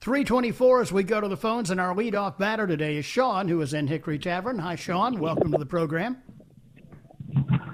324 0.00 0.82
as 0.82 0.92
we 0.92 1.02
go 1.02 1.20
to 1.20 1.28
the 1.28 1.36
phones, 1.36 1.70
and 1.70 1.80
our 1.80 1.94
leadoff 1.94 2.38
batter 2.38 2.66
today 2.66 2.96
is 2.96 3.04
Sean, 3.04 3.48
who 3.48 3.60
is 3.60 3.74
in 3.74 3.86
Hickory 3.86 4.18
Tavern. 4.18 4.58
Hi, 4.58 4.76
Sean. 4.76 5.18
Welcome 5.18 5.52
to 5.52 5.58
the 5.58 5.66
program. 5.66 6.22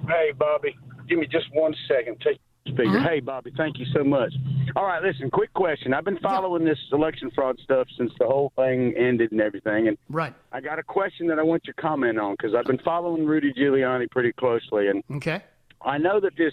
Hey, 0.08 0.32
Bobby, 0.36 0.74
give 1.08 1.18
me 1.18 1.26
just 1.26 1.46
one 1.52 1.74
second. 1.88 2.16
Take 2.20 2.40
figured. 2.70 2.88
Mm-hmm. 2.88 3.04
Hey, 3.04 3.20
Bobby, 3.20 3.52
thank 3.56 3.78
you 3.78 3.86
so 3.94 4.04
much. 4.04 4.32
All 4.76 4.84
right, 4.84 5.02
listen, 5.02 5.30
quick 5.30 5.52
question. 5.54 5.92
I've 5.92 6.04
been 6.04 6.18
following 6.18 6.64
this 6.64 6.78
election 6.92 7.30
fraud 7.34 7.58
stuff 7.62 7.86
since 7.98 8.12
the 8.18 8.26
whole 8.26 8.52
thing 8.56 8.94
ended 8.96 9.32
and 9.32 9.40
everything, 9.40 9.88
and 9.88 9.98
Right. 10.08 10.34
I 10.52 10.60
got 10.60 10.78
a 10.78 10.82
question 10.82 11.26
that 11.28 11.38
I 11.38 11.42
want 11.42 11.64
your 11.66 11.74
comment 11.74 12.18
on 12.18 12.32
because 12.32 12.54
I've 12.54 12.64
been 12.66 12.78
following 12.84 13.26
Rudy 13.26 13.52
Giuliani 13.52 14.10
pretty 14.10 14.32
closely, 14.32 14.88
and 14.88 15.02
Okay. 15.10 15.42
I 15.84 15.98
know 15.98 16.20
that 16.20 16.36
this 16.36 16.52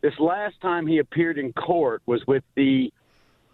this 0.00 0.18
last 0.18 0.58
time 0.62 0.86
he 0.86 0.98
appeared 0.98 1.36
in 1.38 1.52
court 1.52 2.00
was 2.06 2.22
with 2.26 2.42
the 2.56 2.90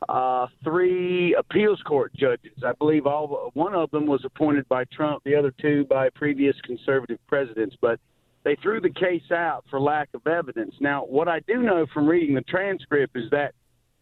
uh, 0.08 0.46
three 0.62 1.34
appeals 1.34 1.80
court 1.82 2.12
judges. 2.14 2.52
I 2.64 2.72
believe 2.78 3.06
all 3.06 3.50
one 3.54 3.74
of 3.74 3.90
them 3.90 4.06
was 4.06 4.24
appointed 4.24 4.68
by 4.68 4.84
Trump, 4.84 5.24
the 5.24 5.34
other 5.34 5.52
two 5.60 5.84
by 5.86 6.10
previous 6.10 6.54
conservative 6.62 7.18
presidents, 7.26 7.74
but 7.80 7.98
they 8.46 8.54
threw 8.62 8.80
the 8.80 8.90
case 8.90 9.32
out 9.32 9.64
for 9.68 9.80
lack 9.80 10.08
of 10.14 10.24
evidence. 10.24 10.72
Now, 10.80 11.04
what 11.04 11.26
I 11.26 11.40
do 11.48 11.62
know 11.62 11.84
from 11.92 12.06
reading 12.06 12.32
the 12.32 12.42
transcript 12.42 13.16
is 13.16 13.28
that 13.32 13.54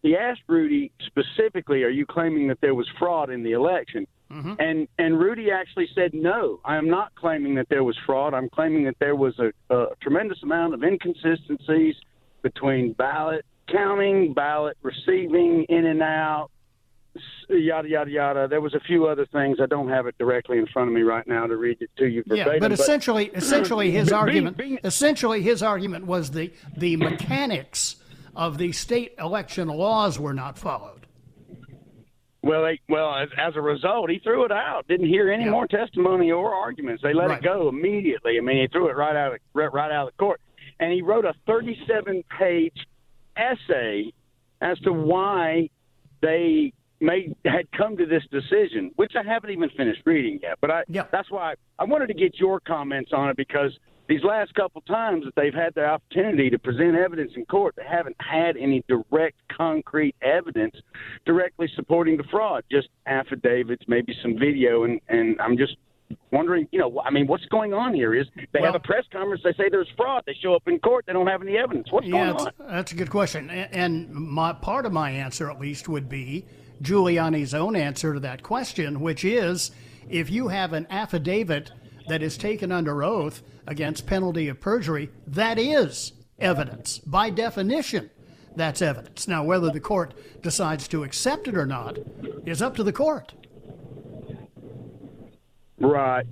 he 0.03 0.15
asked 0.15 0.43
Rudy 0.47 0.91
specifically, 1.07 1.81
"Are 1.81 1.89
you 1.89 2.05
claiming 2.05 2.47
that 2.49 2.61
there 2.61 2.75
was 2.75 2.87
fraud 2.99 3.31
in 3.31 3.41
the 3.41 3.53
election?" 3.53 4.05
Mm-hmm. 4.31 4.53
And 4.59 4.87
and 4.99 5.19
Rudy 5.19 5.49
actually 5.49 5.89
said, 5.95 6.13
"No, 6.13 6.59
I 6.63 6.75
am 6.77 6.87
not 6.87 7.15
claiming 7.15 7.55
that 7.55 7.69
there 7.69 7.83
was 7.83 7.97
fraud. 8.05 8.35
I'm 8.35 8.49
claiming 8.49 8.83
that 8.85 8.97
there 8.99 9.15
was 9.15 9.33
a, 9.39 9.51
a 9.75 9.87
tremendous 9.99 10.43
amount 10.43 10.75
of 10.75 10.83
inconsistencies 10.83 11.95
between 12.43 12.93
ballot 12.93 13.45
counting, 13.67 14.31
ballot 14.35 14.77
receiving, 14.83 15.65
in 15.69 15.87
and 15.87 16.03
out, 16.03 16.49
yada 17.49 17.87
yada 17.87 18.09
yada. 18.11 18.47
There 18.47 18.61
was 18.61 18.73
a 18.73 18.79
few 18.79 19.07
other 19.07 19.25
things. 19.27 19.57
I 19.61 19.65
don't 19.65 19.89
have 19.89 20.07
it 20.07 20.15
directly 20.17 20.57
in 20.57 20.65
front 20.67 20.89
of 20.89 20.95
me 20.95 21.01
right 21.01 21.25
now 21.27 21.47
to 21.47 21.55
read 21.57 21.77
it 21.81 21.89
to 21.97 22.05
you 22.07 22.23
verbatim. 22.27 22.53
Yeah, 22.53 22.59
but 22.59 22.71
essentially, 22.71 23.25
essentially 23.33 23.91
his 23.91 24.09
Being- 24.09 24.19
argument, 24.19 24.57
being- 24.57 24.79
essentially 24.83 25.41
his 25.41 25.61
argument 25.63 26.05
was 26.05 26.31
the 26.31 26.51
the 26.77 26.95
mechanics 26.97 27.97
of 28.35 28.57
the 28.57 28.71
state 28.71 29.13
election 29.19 29.67
laws 29.69 30.19
were 30.19 30.33
not 30.33 30.57
followed. 30.57 31.07
Well, 32.43 32.61
they, 32.63 32.79
well, 32.87 33.15
as, 33.15 33.29
as 33.39 33.55
a 33.55 33.61
result, 33.61 34.11
he 34.11 34.19
threw 34.19 34.45
it 34.45 34.51
out. 34.51 34.85
Didn't 34.87 35.07
hear 35.07 35.31
any 35.31 35.45
more 35.49 35.65
testimony 35.67 36.29
or 36.31 36.53
arguments. 36.53 37.01
They 37.01 37.11
let 37.13 37.29
Right. 37.29 37.39
it 37.39 37.43
go 37.43 37.69
immediately. 37.69 38.37
I 38.37 38.41
mean, 38.41 38.57
he 38.61 38.67
threw 38.67 38.87
it 38.87 38.95
right 38.95 39.15
out 39.15 39.33
of 39.33 39.39
right, 39.55 39.73
right 39.73 39.91
out 39.91 40.07
of 40.09 40.13
the 40.13 40.17
court, 40.17 40.39
and 40.79 40.91
he 40.93 41.01
wrote 41.01 41.25
a 41.25 41.33
37-page 41.47 42.85
essay 43.35 44.11
as 44.61 44.77
to 44.79 44.93
why 44.93 45.69
they 46.21 46.71
made 46.99 47.35
had 47.45 47.71
come 47.71 47.97
to 47.97 48.05
this 48.05 48.23
decision, 48.31 48.91
which 48.95 49.13
I 49.15 49.23
haven't 49.23 49.51
even 49.51 49.69
finished 49.71 50.01
reading 50.05 50.39
yet. 50.41 50.57
But 50.61 50.71
I, 50.71 50.83
yeah. 50.87 51.05
that's 51.11 51.29
why 51.29 51.55
I 51.79 51.83
wanted 51.83 52.07
to 52.07 52.13
get 52.13 52.39
your 52.39 52.59
comments 52.59 53.11
on 53.13 53.29
it 53.29 53.37
because 53.37 53.71
these 54.07 54.23
last 54.23 54.53
couple 54.53 54.81
times 54.81 55.25
that 55.25 55.35
they've 55.35 55.53
had 55.53 55.73
the 55.73 55.85
opportunity 55.85 56.49
to 56.51 56.59
present 56.59 56.95
evidence 56.95 57.31
in 57.35 57.45
court, 57.45 57.75
they 57.75 57.85
haven't 57.89 58.15
had 58.19 58.55
any 58.55 58.83
direct, 58.87 59.37
concrete 59.55 60.15
evidence 60.21 60.75
directly 61.25 61.67
supporting 61.75 62.17
the 62.17 62.23
fraud. 62.29 62.63
Just 62.71 62.89
affidavits, 63.07 63.83
maybe 63.87 64.15
some 64.21 64.37
video, 64.37 64.83
and 64.83 65.01
and 65.09 65.39
I'm 65.41 65.57
just 65.57 65.75
wondering, 66.31 66.67
you 66.71 66.79
know, 66.79 67.01
I 67.03 67.09
mean, 67.09 67.25
what's 67.25 67.45
going 67.45 67.73
on 67.73 67.93
here? 67.93 68.13
Is 68.13 68.27
they 68.53 68.61
have 68.61 68.75
a 68.75 68.79
press 68.79 69.05
conference, 69.11 69.41
they 69.43 69.53
say 69.53 69.69
there's 69.69 69.89
fraud, 69.97 70.23
they 70.27 70.35
show 70.39 70.53
up 70.53 70.67
in 70.67 70.79
court, 70.79 71.05
they 71.07 71.13
don't 71.13 71.27
have 71.27 71.41
any 71.41 71.57
evidence. 71.57 71.87
What's 71.91 72.05
yeah, 72.05 72.31
going 72.33 72.47
on? 72.47 72.51
that's 72.69 72.91
a 72.91 72.95
good 72.95 73.09
question. 73.09 73.49
And 73.49 74.09
my 74.11 74.53
part 74.53 74.85
of 74.85 74.93
my 74.93 75.09
answer, 75.09 75.49
at 75.49 75.59
least, 75.59 75.89
would 75.89 76.09
be 76.09 76.45
Giuliani's 76.81 77.53
own 77.53 77.75
answer 77.75 78.13
to 78.13 78.19
that 78.21 78.43
question, 78.43 78.99
which 78.99 79.23
is 79.23 79.71
if 80.09 80.29
you 80.29 80.49
have 80.49 80.73
an 80.73 80.87
affidavit 80.89 81.71
that 82.07 82.21
is 82.21 82.37
taken 82.37 82.71
under 82.71 83.03
oath 83.03 83.41
against 83.67 84.05
penalty 84.05 84.47
of 84.47 84.59
perjury, 84.59 85.09
that 85.27 85.57
is 85.57 86.13
evidence. 86.39 86.99
By 86.99 87.29
definition, 87.29 88.09
that's 88.55 88.81
evidence. 88.81 89.27
Now, 89.27 89.43
whether 89.43 89.69
the 89.69 89.79
court 89.79 90.13
decides 90.41 90.87
to 90.89 91.03
accept 91.03 91.47
it 91.47 91.55
or 91.57 91.65
not 91.65 91.97
is 92.45 92.61
up 92.61 92.75
to 92.75 92.83
the 92.83 92.93
court. 92.93 93.33
Right. 95.79 96.25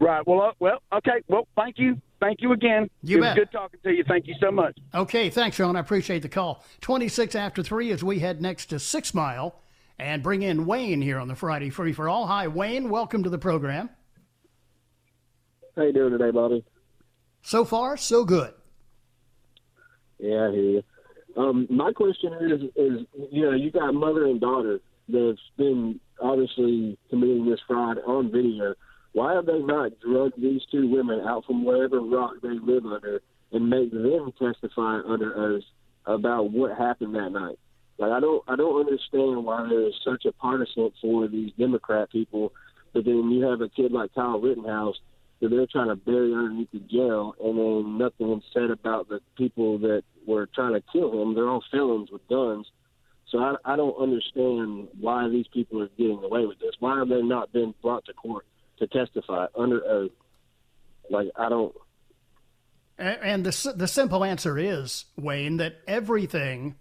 Right. 0.00 0.26
Well, 0.26 0.40
uh, 0.42 0.52
well, 0.58 0.82
okay. 0.92 1.22
Well, 1.28 1.46
thank 1.56 1.78
you. 1.78 2.00
Thank 2.20 2.40
you 2.40 2.52
again. 2.52 2.88
You 3.02 3.18
it 3.18 3.20
bet. 3.20 3.36
was 3.36 3.44
good 3.44 3.52
talking 3.52 3.80
to 3.84 3.92
you. 3.92 4.04
Thank 4.06 4.26
you 4.26 4.34
so 4.40 4.50
much. 4.50 4.76
Okay, 4.94 5.30
thanks, 5.30 5.56
Sean. 5.56 5.76
I 5.76 5.80
appreciate 5.80 6.22
the 6.22 6.28
call. 6.28 6.64
26 6.80 7.34
after 7.34 7.62
3 7.62 7.90
as 7.90 8.02
we 8.02 8.18
head 8.18 8.40
next 8.40 8.66
to 8.66 8.78
Six 8.78 9.14
Mile 9.14 9.60
and 9.98 10.22
bring 10.22 10.42
in 10.42 10.66
Wayne 10.66 11.00
here 11.00 11.18
on 11.18 11.28
the 11.28 11.34
Friday 11.34 11.70
Free 11.70 11.92
for 11.92 12.08
All. 12.08 12.26
Hi, 12.26 12.48
Wayne. 12.48 12.90
Welcome 12.90 13.22
to 13.24 13.30
the 13.30 13.38
program. 13.38 13.90
How 15.76 15.82
you 15.82 15.92
doing 15.92 16.12
today, 16.12 16.30
Bobby? 16.30 16.64
So 17.42 17.64
far, 17.64 17.96
so 17.96 18.24
good. 18.24 18.54
Yeah, 20.18 20.48
I 20.48 20.50
hear 20.52 20.62
you. 20.62 20.82
Um, 21.36 21.66
my 21.68 21.92
question 21.92 22.32
is, 22.40 22.62
is 22.76 23.06
you 23.30 23.42
know, 23.42 23.52
you 23.52 23.70
got 23.70 23.92
mother 23.92 24.26
and 24.26 24.40
daughter 24.40 24.80
that's 25.08 25.40
been 25.56 26.00
obviously 26.20 26.96
committing 27.10 27.48
this 27.50 27.60
fraud 27.66 27.98
on 28.06 28.30
video. 28.30 28.74
Why 29.12 29.34
have 29.34 29.46
they 29.46 29.58
not 29.58 29.92
drugged 30.00 30.40
these 30.40 30.62
two 30.70 30.88
women 30.88 31.20
out 31.20 31.44
from 31.44 31.64
wherever 31.64 32.00
rock 32.00 32.34
they 32.42 32.48
live 32.48 32.84
under 32.86 33.20
and 33.52 33.68
make 33.68 33.90
them 33.92 34.32
testify 34.38 35.00
under 35.06 35.36
oath 35.36 35.62
about 36.06 36.50
what 36.50 36.76
happened 36.76 37.14
that 37.14 37.30
night? 37.30 37.58
Like 37.98 38.12
I 38.12 38.20
don't, 38.20 38.42
I 38.48 38.56
don't 38.56 38.80
understand 38.80 39.44
why 39.44 39.66
there 39.68 39.86
is 39.86 39.94
such 40.04 40.24
a 40.24 40.32
partisan 40.32 40.90
for 41.00 41.28
these 41.28 41.52
Democrat 41.58 42.10
people, 42.10 42.52
but 42.92 43.04
then 43.04 43.30
you 43.30 43.44
have 43.44 43.60
a 43.60 43.68
kid 43.68 43.92
like 43.92 44.14
Kyle 44.14 44.40
Rittenhouse 44.40 44.96
that 45.40 45.48
they're 45.50 45.66
trying 45.66 45.88
to 45.88 45.96
bury 45.96 46.32
underneath 46.32 46.70
the 46.72 46.80
jail, 46.80 47.34
and 47.42 47.58
then 47.58 47.98
nothing 47.98 48.32
is 48.32 48.42
said 48.52 48.70
about 48.70 49.08
the 49.08 49.20
people 49.36 49.78
that 49.78 50.02
were 50.26 50.46
trying 50.54 50.72
to 50.72 50.82
kill 50.92 51.20
him. 51.20 51.34
They're 51.34 51.48
all 51.48 51.62
felons 51.70 52.10
with 52.10 52.26
guns. 52.28 52.66
So 53.30 53.38
I, 53.38 53.56
I 53.64 53.76
don't 53.76 53.96
understand 53.96 54.88
why 55.00 55.28
these 55.28 55.46
people 55.52 55.82
are 55.82 55.88
getting 55.98 56.22
away 56.22 56.46
with 56.46 56.58
this. 56.60 56.74
Why 56.78 56.98
have 56.98 57.08
they 57.08 57.22
not 57.22 57.52
been 57.52 57.74
brought 57.82 58.04
to 58.06 58.12
court 58.12 58.46
to 58.78 58.86
testify 58.86 59.46
under 59.56 59.84
oath? 59.84 60.12
Like 61.10 61.28
I 61.36 61.48
don't. 61.48 61.74
And 62.96 63.44
the, 63.44 63.74
the 63.76 63.88
simple 63.88 64.24
answer 64.24 64.56
is, 64.56 65.06
Wayne, 65.16 65.56
that 65.56 65.76
everything 65.88 66.76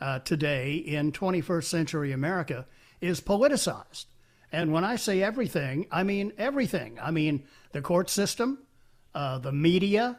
uh, 0.00 0.18
today 0.20 0.74
in 0.74 1.12
21st 1.12 1.64
century 1.64 2.12
America 2.12 2.66
is 3.00 3.20
politicized. 3.20 4.06
And 4.52 4.72
when 4.72 4.84
I 4.84 4.96
say 4.96 5.22
everything, 5.22 5.86
I 5.90 6.02
mean 6.02 6.32
everything. 6.38 6.98
I 7.02 7.10
mean 7.10 7.44
the 7.72 7.82
court 7.82 8.08
system, 8.10 8.58
uh, 9.14 9.38
the 9.38 9.52
media, 9.52 10.18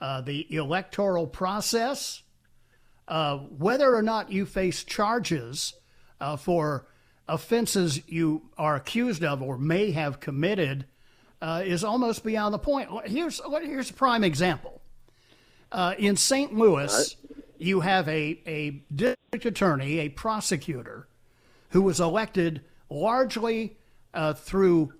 uh, 0.00 0.20
the 0.20 0.46
electoral 0.54 1.26
process, 1.26 2.22
uh, 3.06 3.38
whether 3.38 3.94
or 3.94 4.02
not 4.02 4.32
you 4.32 4.46
face 4.46 4.82
charges 4.84 5.74
uh, 6.20 6.36
for 6.36 6.86
offenses 7.28 8.06
you 8.08 8.42
are 8.58 8.76
accused 8.76 9.24
of 9.24 9.40
or 9.42 9.56
may 9.56 9.92
have 9.92 10.20
committed 10.20 10.86
uh, 11.40 11.62
is 11.64 11.84
almost 11.84 12.24
beyond 12.24 12.54
the 12.54 12.58
point. 12.58 12.88
Here's 13.06 13.40
here's 13.62 13.90
a 13.90 13.94
prime 13.94 14.24
example. 14.24 14.80
In 15.98 16.16
St. 16.16 16.54
Louis, 16.54 17.16
you 17.58 17.80
have 17.80 18.08
a, 18.08 18.40
a 18.46 18.82
district 18.94 19.44
attorney, 19.44 19.98
a 19.98 20.08
prosecutor, 20.08 21.08
who 21.70 21.82
was 21.82 22.00
elected 22.00 22.62
largely 22.90 23.76
uh, 24.12 24.32
through 24.32 24.92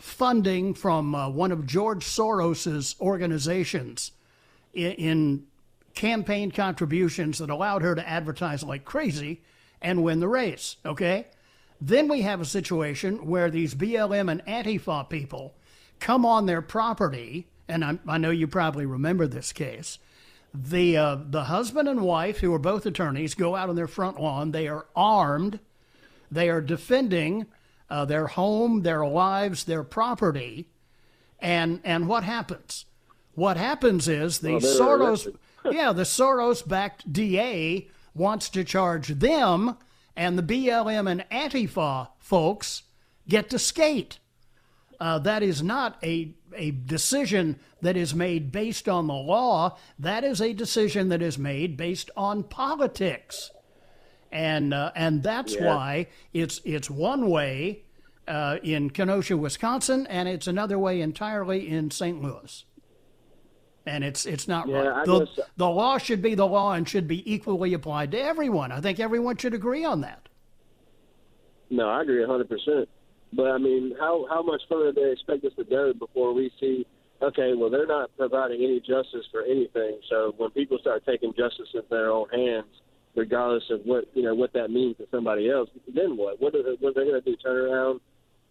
funding 0.00 0.74
from 0.74 1.14
uh, 1.14 1.28
one 1.28 1.52
of 1.52 1.66
George 1.66 2.04
Soros's 2.04 2.96
organizations 3.00 4.12
in, 4.72 4.92
in 4.92 5.46
campaign 5.94 6.50
contributions 6.50 7.38
that 7.38 7.50
allowed 7.50 7.82
her 7.82 7.94
to 7.94 8.08
advertise 8.08 8.62
like 8.62 8.84
crazy 8.84 9.42
and 9.80 10.02
win 10.02 10.20
the 10.20 10.28
race. 10.28 10.76
Okay? 10.84 11.26
Then 11.80 12.08
we 12.08 12.22
have 12.22 12.40
a 12.40 12.46
situation 12.46 13.26
where 13.26 13.50
these 13.50 13.74
BLM 13.74 14.30
and 14.30 14.44
Antifa 14.46 15.08
people 15.08 15.54
come 16.00 16.24
on 16.24 16.46
their 16.46 16.62
property, 16.62 17.48
and 17.68 17.84
I, 17.84 17.98
I 18.06 18.18
know 18.18 18.30
you 18.30 18.46
probably 18.46 18.86
remember 18.86 19.26
this 19.26 19.52
case. 19.52 19.98
The, 20.54 20.96
uh, 20.96 21.18
the 21.30 21.44
husband 21.44 21.88
and 21.88 22.02
wife, 22.02 22.38
who 22.38 22.52
are 22.52 22.58
both 22.58 22.84
attorneys, 22.84 23.34
go 23.34 23.56
out 23.56 23.68
on 23.68 23.76
their 23.76 23.86
front 23.86 24.20
lawn. 24.20 24.52
They 24.52 24.68
are 24.68 24.86
armed. 24.94 25.60
They 26.30 26.50
are 26.50 26.60
defending 26.60 27.46
uh, 27.88 28.04
their 28.04 28.26
home, 28.26 28.82
their 28.82 29.04
lives, 29.06 29.64
their 29.64 29.82
property. 29.82 30.68
And, 31.38 31.80
and 31.84 32.06
what 32.06 32.24
happens? 32.24 32.86
What 33.34 33.56
happens 33.56 34.08
is 34.08 34.38
the 34.38 34.52
Well, 34.52 34.60
Soros, 34.60 35.34
yeah, 35.70 35.92
the 35.92 36.02
Soros-backed 36.02 37.12
DA 37.12 37.88
wants 38.14 38.48
to 38.50 38.64
charge 38.64 39.08
them, 39.08 39.76
and 40.16 40.38
the 40.38 40.42
BLM 40.42 41.10
and 41.10 41.24
Antifa 41.30 42.08
folks 42.18 42.82
get 43.28 43.48
to 43.50 43.58
skate. 43.58 44.18
Uh, 45.02 45.18
that 45.18 45.42
is 45.42 45.64
not 45.64 45.96
a, 46.04 46.32
a 46.54 46.70
decision 46.70 47.58
that 47.80 47.96
is 47.96 48.14
made 48.14 48.52
based 48.52 48.88
on 48.88 49.08
the 49.08 49.12
law. 49.12 49.76
That 49.98 50.22
is 50.22 50.40
a 50.40 50.52
decision 50.52 51.08
that 51.08 51.20
is 51.20 51.36
made 51.36 51.76
based 51.76 52.08
on 52.16 52.44
politics. 52.44 53.50
And, 54.30 54.72
uh, 54.72 54.92
and 54.94 55.20
that's 55.24 55.56
Yeah. 55.56 55.66
why 55.74 56.06
it's, 56.32 56.60
it's 56.64 56.88
one 56.88 57.28
way 57.28 57.82
uh, 58.28 58.58
in 58.62 58.90
Kenosha, 58.90 59.36
Wisconsin, 59.36 60.06
and 60.06 60.28
it's 60.28 60.46
another 60.46 60.78
way 60.78 61.00
entirely 61.00 61.68
in 61.68 61.90
St. 61.90 62.22
Louis. 62.22 62.64
and 63.84 64.04
it's 64.04 64.24
it's 64.26 64.46
not 64.46 64.68
Yeah, 64.68 64.76
right. 64.82 65.04
The, 65.04 65.24
guess- 65.24 65.40
the 65.56 65.68
law 65.68 65.98
should 65.98 66.22
be 66.22 66.36
the 66.36 66.46
law 66.46 66.74
and 66.74 66.88
should 66.88 67.08
be 67.08 67.20
equally 67.34 67.74
applied 67.74 68.12
to 68.12 68.20
everyone. 68.22 68.70
I 68.70 68.80
think 68.80 69.00
everyone 69.00 69.36
should 69.36 69.54
agree 69.54 69.84
on 69.84 70.02
that. 70.02 70.28
No, 71.70 71.88
I 71.88 72.02
agree 72.02 72.22
100%. 72.24 72.86
But, 73.32 73.50
I 73.50 73.58
mean, 73.58 73.94
how, 73.98 74.26
how 74.28 74.42
much 74.42 74.62
further 74.68 74.92
do 74.92 75.02
they 75.02 75.12
expect 75.12 75.44
us 75.44 75.52
to 75.56 75.64
go 75.64 75.92
before 75.92 76.34
we 76.34 76.50
see, 76.60 76.86
okay, 77.22 77.54
well, 77.54 77.70
they're 77.70 77.86
not 77.86 78.10
providing 78.16 78.62
any 78.62 78.80
justice 78.80 79.26
for 79.30 79.42
anything. 79.42 80.00
So 80.10 80.34
when 80.36 80.50
people 80.50 80.78
start 80.78 81.04
taking 81.06 81.32
justice 81.32 81.68
into 81.74 81.86
their 81.88 82.10
own 82.10 82.28
hands, 82.28 82.66
regardless 83.14 83.64
of 83.70 83.80
what, 83.84 84.04
you 84.14 84.22
know, 84.22 84.34
what 84.34 84.52
that 84.52 84.70
means 84.70 84.96
to 84.98 85.06
somebody 85.10 85.50
else, 85.50 85.70
then 85.94 86.16
what? 86.16 86.40
What 86.40 86.54
are 86.54 86.62
they, 86.62 86.76
what 86.80 86.90
are 86.90 87.04
they 87.04 87.10
going 87.10 87.22
to 87.22 87.30
do, 87.30 87.36
turn 87.36 87.56
around 87.56 88.00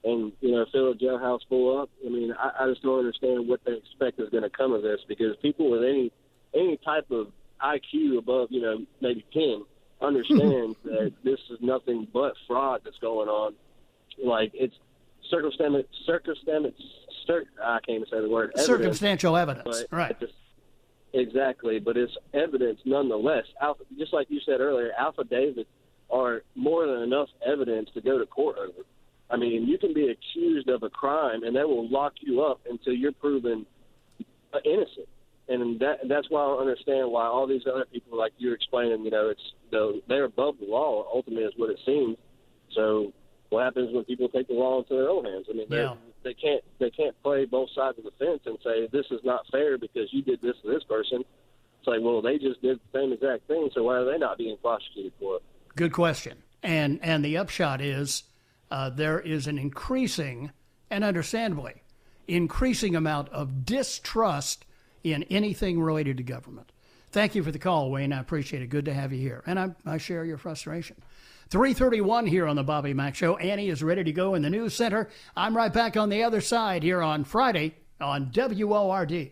and, 0.03 0.31
you 0.41 0.51
know, 0.51 0.65
fill 0.71 0.91
a 0.91 0.95
jailhouse 0.95 1.41
full 1.47 1.79
up? 1.79 1.89
I 2.05 2.09
mean, 2.09 2.33
I, 2.33 2.63
I 2.63 2.69
just 2.69 2.81
don't 2.81 2.99
understand 2.99 3.47
what 3.47 3.61
they 3.65 3.73
expect 3.73 4.19
is 4.19 4.29
going 4.29 4.43
to 4.43 4.49
come 4.49 4.73
of 4.73 4.81
this 4.81 5.01
because 5.07 5.35
people 5.41 5.69
with 5.69 5.83
any, 5.83 6.11
any 6.55 6.77
type 6.77 7.09
of 7.11 7.27
IQ 7.63 8.17
above, 8.17 8.47
you 8.51 8.61
know, 8.61 8.85
maybe 8.99 9.23
10 9.33 9.63
understand 10.01 10.75
that 10.83 11.13
this 11.23 11.39
is 11.49 11.59
nothing 11.61 12.07
but 12.11 12.33
fraud 12.47 12.81
that's 12.83 12.97
going 12.97 13.29
on. 13.29 13.53
Like 14.23 14.51
it's 14.53 14.75
circumstantial, 15.29 15.83
circumstantial, 16.05 16.71
cir- 17.27 17.45
I 17.63 17.79
can't 17.85 17.97
even 17.97 18.07
say 18.11 18.21
the 18.21 18.29
word. 18.29 18.51
evidence, 18.55 18.65
Circumstantial 18.67 19.37
evidence, 19.37 19.83
right? 19.91 20.11
it's- 20.11 20.31
Exactly, 21.13 21.77
but 21.79 21.97
it's 21.97 22.15
evidence 22.33 22.79
nonetheless. 22.85 23.43
Alpha, 23.61 23.83
just 23.97 24.13
like 24.13 24.27
you 24.29 24.39
said 24.45 24.61
earlier, 24.61 24.91
affidavits 24.97 25.69
are 26.09 26.41
more 26.55 26.87
than 26.87 27.01
enough 27.01 27.27
evidence 27.45 27.89
to 27.95 27.99
go 28.01 28.17
to 28.17 28.25
court 28.25 28.55
over. 28.57 28.85
I 29.29 29.35
mean, 29.35 29.67
you 29.67 29.77
can 29.77 29.93
be 29.93 30.07
accused 30.09 30.69
of 30.69 30.83
a 30.83 30.89
crime, 30.89 31.43
and 31.43 31.53
they 31.53 31.63
will 31.65 31.89
lock 31.89 32.13
you 32.21 32.41
up 32.43 32.61
until 32.69 32.93
you're 32.93 33.11
proven 33.11 33.65
innocent. 34.63 35.07
And 35.49 35.79
that 35.81 35.99
that's 36.07 36.29
why 36.29 36.43
I 36.43 36.47
don't 36.47 36.59
understand 36.61 37.11
why 37.11 37.25
all 37.25 37.45
these 37.45 37.63
other 37.67 37.85
people, 37.91 38.17
like 38.17 38.31
you're 38.37 38.55
explaining, 38.55 39.03
you 39.03 39.11
know, 39.11 39.27
it's 39.29 39.41
the, 39.69 40.01
they're 40.07 40.23
above 40.25 40.55
the 40.59 40.65
law. 40.65 41.05
Ultimately, 41.13 41.43
is 41.43 41.53
what 41.57 41.69
it 41.71 41.79
seems. 41.85 42.15
So, 42.73 43.11
what 43.51 43.63
happens 43.65 43.93
when 43.93 44.05
people 44.05 44.29
take 44.29 44.47
the 44.47 44.53
law 44.53 44.79
into 44.79 44.95
their 44.95 45.09
own 45.09 45.25
hands? 45.25 45.45
I 45.49 45.53
mean, 45.53 45.67
Yeah. 45.69 45.95
they 46.23 46.33
can't 46.33 46.63
they 46.79 46.89
can't 46.89 47.15
play 47.21 47.45
both 47.45 47.69
sides 47.75 47.97
of 47.97 48.05
the 48.05 48.11
fence 48.11 48.41
and 48.45 48.57
say 48.63 48.87
this 48.87 49.05
is 49.11 49.19
not 49.23 49.45
fair 49.51 49.77
because 49.77 50.11
you 50.11 50.21
did 50.21 50.41
this 50.41 50.55
to 50.63 50.69
this 50.69 50.83
person. 50.85 51.23
It's 51.79 51.87
like, 51.87 51.99
well, 52.01 52.21
they 52.21 52.37
just 52.37 52.61
did 52.61 52.79
the 52.79 52.99
same 52.99 53.11
exact 53.11 53.47
thing, 53.47 53.69
so 53.73 53.83
why 53.83 53.97
are 53.97 54.05
they 54.05 54.17
not 54.17 54.37
being 54.37 54.55
prosecuted 54.61 55.11
for 55.19 55.35
it? 55.37 55.43
Good 55.75 55.91
question. 55.91 56.37
And 56.63 56.99
and 57.03 57.25
the 57.25 57.37
upshot 57.37 57.81
is 57.81 58.23
uh, 58.71 58.89
there 58.89 59.19
is 59.19 59.47
an 59.47 59.57
increasing 59.57 60.51
and 60.89 61.03
understandably 61.03 61.83
increasing 62.27 62.95
amount 62.95 63.27
of 63.29 63.65
distrust 63.65 64.63
in 65.03 65.23
anything 65.23 65.81
related 65.81 66.15
to 66.17 66.23
government. 66.23 66.71
Thank 67.09 67.35
you 67.35 67.43
for 67.43 67.51
the 67.51 67.59
call, 67.59 67.91
Wayne. 67.91 68.13
I 68.13 68.19
appreciate 68.21 68.61
it. 68.61 68.67
Good 68.69 68.85
to 68.85 68.93
have 68.93 69.11
you 69.11 69.19
here, 69.19 69.43
and 69.45 69.59
I, 69.59 69.71
I 69.85 69.97
share 69.97 70.23
your 70.23 70.37
frustration. 70.37 70.95
331 71.51 72.27
here 72.27 72.47
on 72.47 72.55
the 72.55 72.63
Bobby 72.63 72.93
Mack 72.93 73.13
Show. 73.13 73.35
Annie 73.35 73.67
is 73.67 73.83
ready 73.83 74.05
to 74.05 74.13
go 74.13 74.35
in 74.35 74.41
the 74.41 74.49
news 74.49 74.73
center. 74.73 75.09
I'm 75.35 75.55
right 75.55 75.71
back 75.71 75.97
on 75.97 76.07
the 76.07 76.23
other 76.23 76.39
side 76.39 76.81
here 76.81 77.01
on 77.01 77.25
Friday 77.25 77.75
on 77.99 78.31
WORD. 78.33 79.31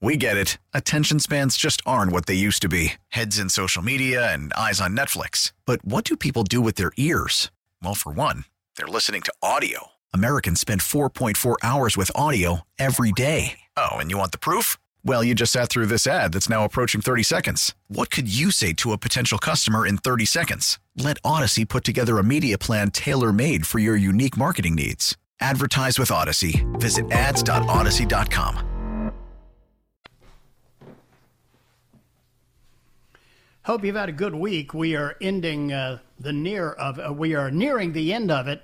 We 0.00 0.16
get 0.16 0.36
it. 0.36 0.56
Attention 0.74 1.20
spans 1.20 1.56
just 1.56 1.80
aren't 1.86 2.10
what 2.10 2.26
they 2.26 2.34
used 2.34 2.62
to 2.62 2.68
be 2.68 2.94
heads 3.10 3.38
in 3.38 3.50
social 3.50 3.82
media 3.82 4.32
and 4.32 4.52
eyes 4.54 4.80
on 4.80 4.96
Netflix. 4.96 5.52
But 5.66 5.84
what 5.84 6.04
do 6.04 6.16
people 6.16 6.42
do 6.42 6.60
with 6.60 6.74
their 6.76 6.90
ears? 6.96 7.50
Well, 7.82 7.94
for 7.94 8.12
one, 8.12 8.46
they're 8.76 8.86
listening 8.86 9.22
to 9.22 9.34
audio. 9.42 9.88
Americans 10.12 10.58
spend 10.60 10.80
4.4 10.80 11.56
hours 11.62 11.96
with 11.96 12.10
audio 12.16 12.62
every 12.78 13.12
day. 13.12 13.60
Oh, 13.76 13.92
and 13.92 14.10
you 14.10 14.18
want 14.18 14.32
the 14.32 14.38
proof? 14.38 14.76
Well, 15.04 15.24
you 15.24 15.34
just 15.34 15.52
sat 15.52 15.68
through 15.68 15.86
this 15.86 16.06
ad 16.06 16.32
that's 16.32 16.48
now 16.48 16.64
approaching 16.64 17.00
30 17.00 17.24
seconds. 17.24 17.74
What 17.88 18.10
could 18.10 18.32
you 18.32 18.52
say 18.52 18.72
to 18.74 18.92
a 18.92 18.98
potential 18.98 19.38
customer 19.38 19.84
in 19.84 19.98
30 19.98 20.24
seconds? 20.26 20.78
Let 20.96 21.20
Audacy 21.22 21.68
put 21.68 21.82
together 21.82 22.18
a 22.18 22.22
media 22.24 22.56
plan 22.56 22.90
tailor 22.92 23.32
made 23.32 23.66
for 23.66 23.80
your 23.80 23.96
unique 23.96 24.36
marketing 24.36 24.76
needs. 24.76 25.16
Advertise 25.40 25.98
with 25.98 26.10
Audacy. 26.10 26.64
Visit 26.80 27.10
ads.audacy.com. 27.10 28.68
Hope 33.64 33.84
you've 33.84 33.96
had 33.96 34.08
a 34.08 34.12
good 34.12 34.34
week. 34.34 34.74
We 34.74 34.96
are 34.96 35.16
ending 35.20 35.72
uh, 35.72 35.98
the 36.18 36.32
near 36.32 36.72
of 36.72 36.98
uh, 36.98 37.12
we 37.12 37.34
are 37.34 37.50
nearing 37.50 37.92
the 37.92 38.12
end 38.12 38.30
of 38.30 38.48
it 38.48 38.62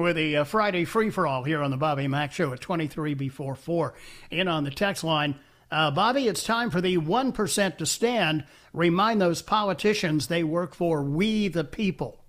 with 0.00 0.16
a 0.16 0.36
uh, 0.36 0.44
Friday 0.44 0.86
free 0.86 1.10
for 1.10 1.26
all 1.26 1.44
here 1.44 1.62
on 1.62 1.70
the 1.70 1.76
Bobby 1.76 2.08
Mack 2.08 2.32
Show 2.32 2.52
at 2.54 2.60
23 2.60 3.12
before 3.12 3.54
4. 3.54 3.94
In 4.30 4.48
on 4.48 4.64
the 4.64 4.70
text 4.70 5.04
line, 5.04 5.38
uh, 5.70 5.90
Bobby, 5.90 6.26
it's 6.26 6.42
time 6.42 6.70
for 6.70 6.80
the 6.80 6.96
1% 6.96 7.76
to 7.76 7.86
stand. 7.86 8.44
Remind 8.72 9.20
those 9.20 9.42
politicians 9.42 10.26
they 10.26 10.42
work 10.42 10.74
for 10.74 11.02
we 11.02 11.48
the 11.48 11.64
people. 11.64 12.24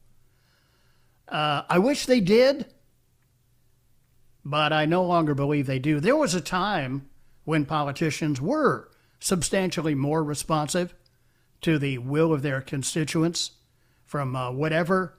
Uh, 1.30 1.64
I 1.70 1.80
wish 1.80 2.06
they 2.06 2.20
did, 2.20 2.66
but 4.44 4.74
I 4.74 4.86
no 4.86 5.06
longer 5.06 5.34
believe 5.34 5.66
they 5.66 5.80
do. 5.80 6.02
There 6.02 6.18
was 6.18 6.36
a 6.36 6.42
time 6.42 7.10
when 7.46 7.66
politicians 7.66 8.42
were 8.42 8.92
substantially 9.20 9.96
more 9.96 10.24
responsive 10.24 10.94
to 11.62 11.80
the 11.80 12.00
will 12.00 12.34
of 12.34 12.42
their 12.42 12.60
constituents 12.60 13.52
from 14.04 14.36
uh, 14.36 14.52
whatever 14.52 15.16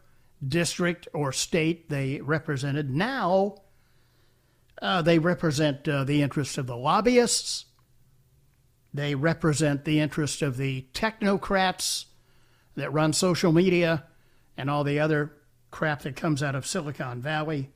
district 0.47 1.09
or 1.13 1.33
state 1.33 1.89
they 1.89 2.21
represented. 2.21 2.91
Now, 2.91 3.57
uh, 4.81 5.03
they 5.03 5.19
represent 5.19 5.89
uh, 5.89 6.05
the 6.05 6.23
interests 6.23 6.59
of 6.59 6.67
the 6.67 6.77
lobbyists. 6.77 7.67
They 8.93 9.15
represent 9.15 9.85
the 9.85 10.01
interests 10.01 10.43
of 10.43 10.57
the 10.57 10.87
technocrats 10.93 12.07
that 12.75 12.93
run 12.93 13.13
social 13.13 13.53
media 13.53 14.05
and 14.57 14.69
all 14.69 14.85
the 14.85 15.01
other 15.01 15.33
crap 15.71 16.03
that 16.03 16.17
comes 16.17 16.43
out 16.43 16.55
of 16.55 16.67
Silicon 16.67 17.21
Valley. 17.21 17.71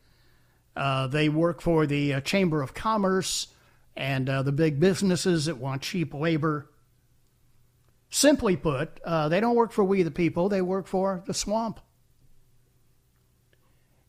Uh, 0.74 1.06
they 1.06 1.28
work 1.28 1.62
for 1.62 1.86
the 1.86 2.14
uh, 2.14 2.20
Chamber 2.20 2.60
of 2.60 2.74
Commerce 2.74 3.48
and 3.96 4.28
uh, 4.28 4.42
the 4.42 4.52
big 4.52 4.78
businesses 4.78 5.46
that 5.46 5.56
want 5.56 5.82
cheap 5.82 6.12
labor. 6.12 6.68
Simply 8.10 8.56
put, 8.56 9.00
uh, 9.04 9.28
they 9.28 9.40
don't 9.40 9.56
work 9.56 9.72
for 9.72 9.84
we 9.84 10.02
the 10.02 10.10
people, 10.10 10.48
they 10.48 10.60
work 10.60 10.86
for 10.86 11.22
the 11.26 11.34
swamp. 11.34 11.80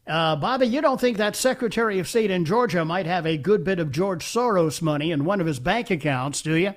Uh, 0.07 0.37
Bobby, 0.37 0.67
you 0.67 0.81
don't 0.81 1.01
think 1.01 1.17
that 1.17 1.35
Secretary 1.35 1.99
of 1.99 2.07
State 2.07 2.31
in 2.31 2.45
Georgia 2.45 2.85
might 2.85 3.05
have 3.05 3.25
a 3.25 3.37
good 3.37 3.65
bit 3.65 3.77
of 3.77 3.91
George 3.91 4.23
Soros 4.23 4.81
money 4.81 5.11
in 5.11 5.25
one 5.25 5.41
of 5.41 5.47
his 5.47 5.59
bank 5.59 5.91
accounts, 5.91 6.41
do 6.41 6.55
you? 6.55 6.73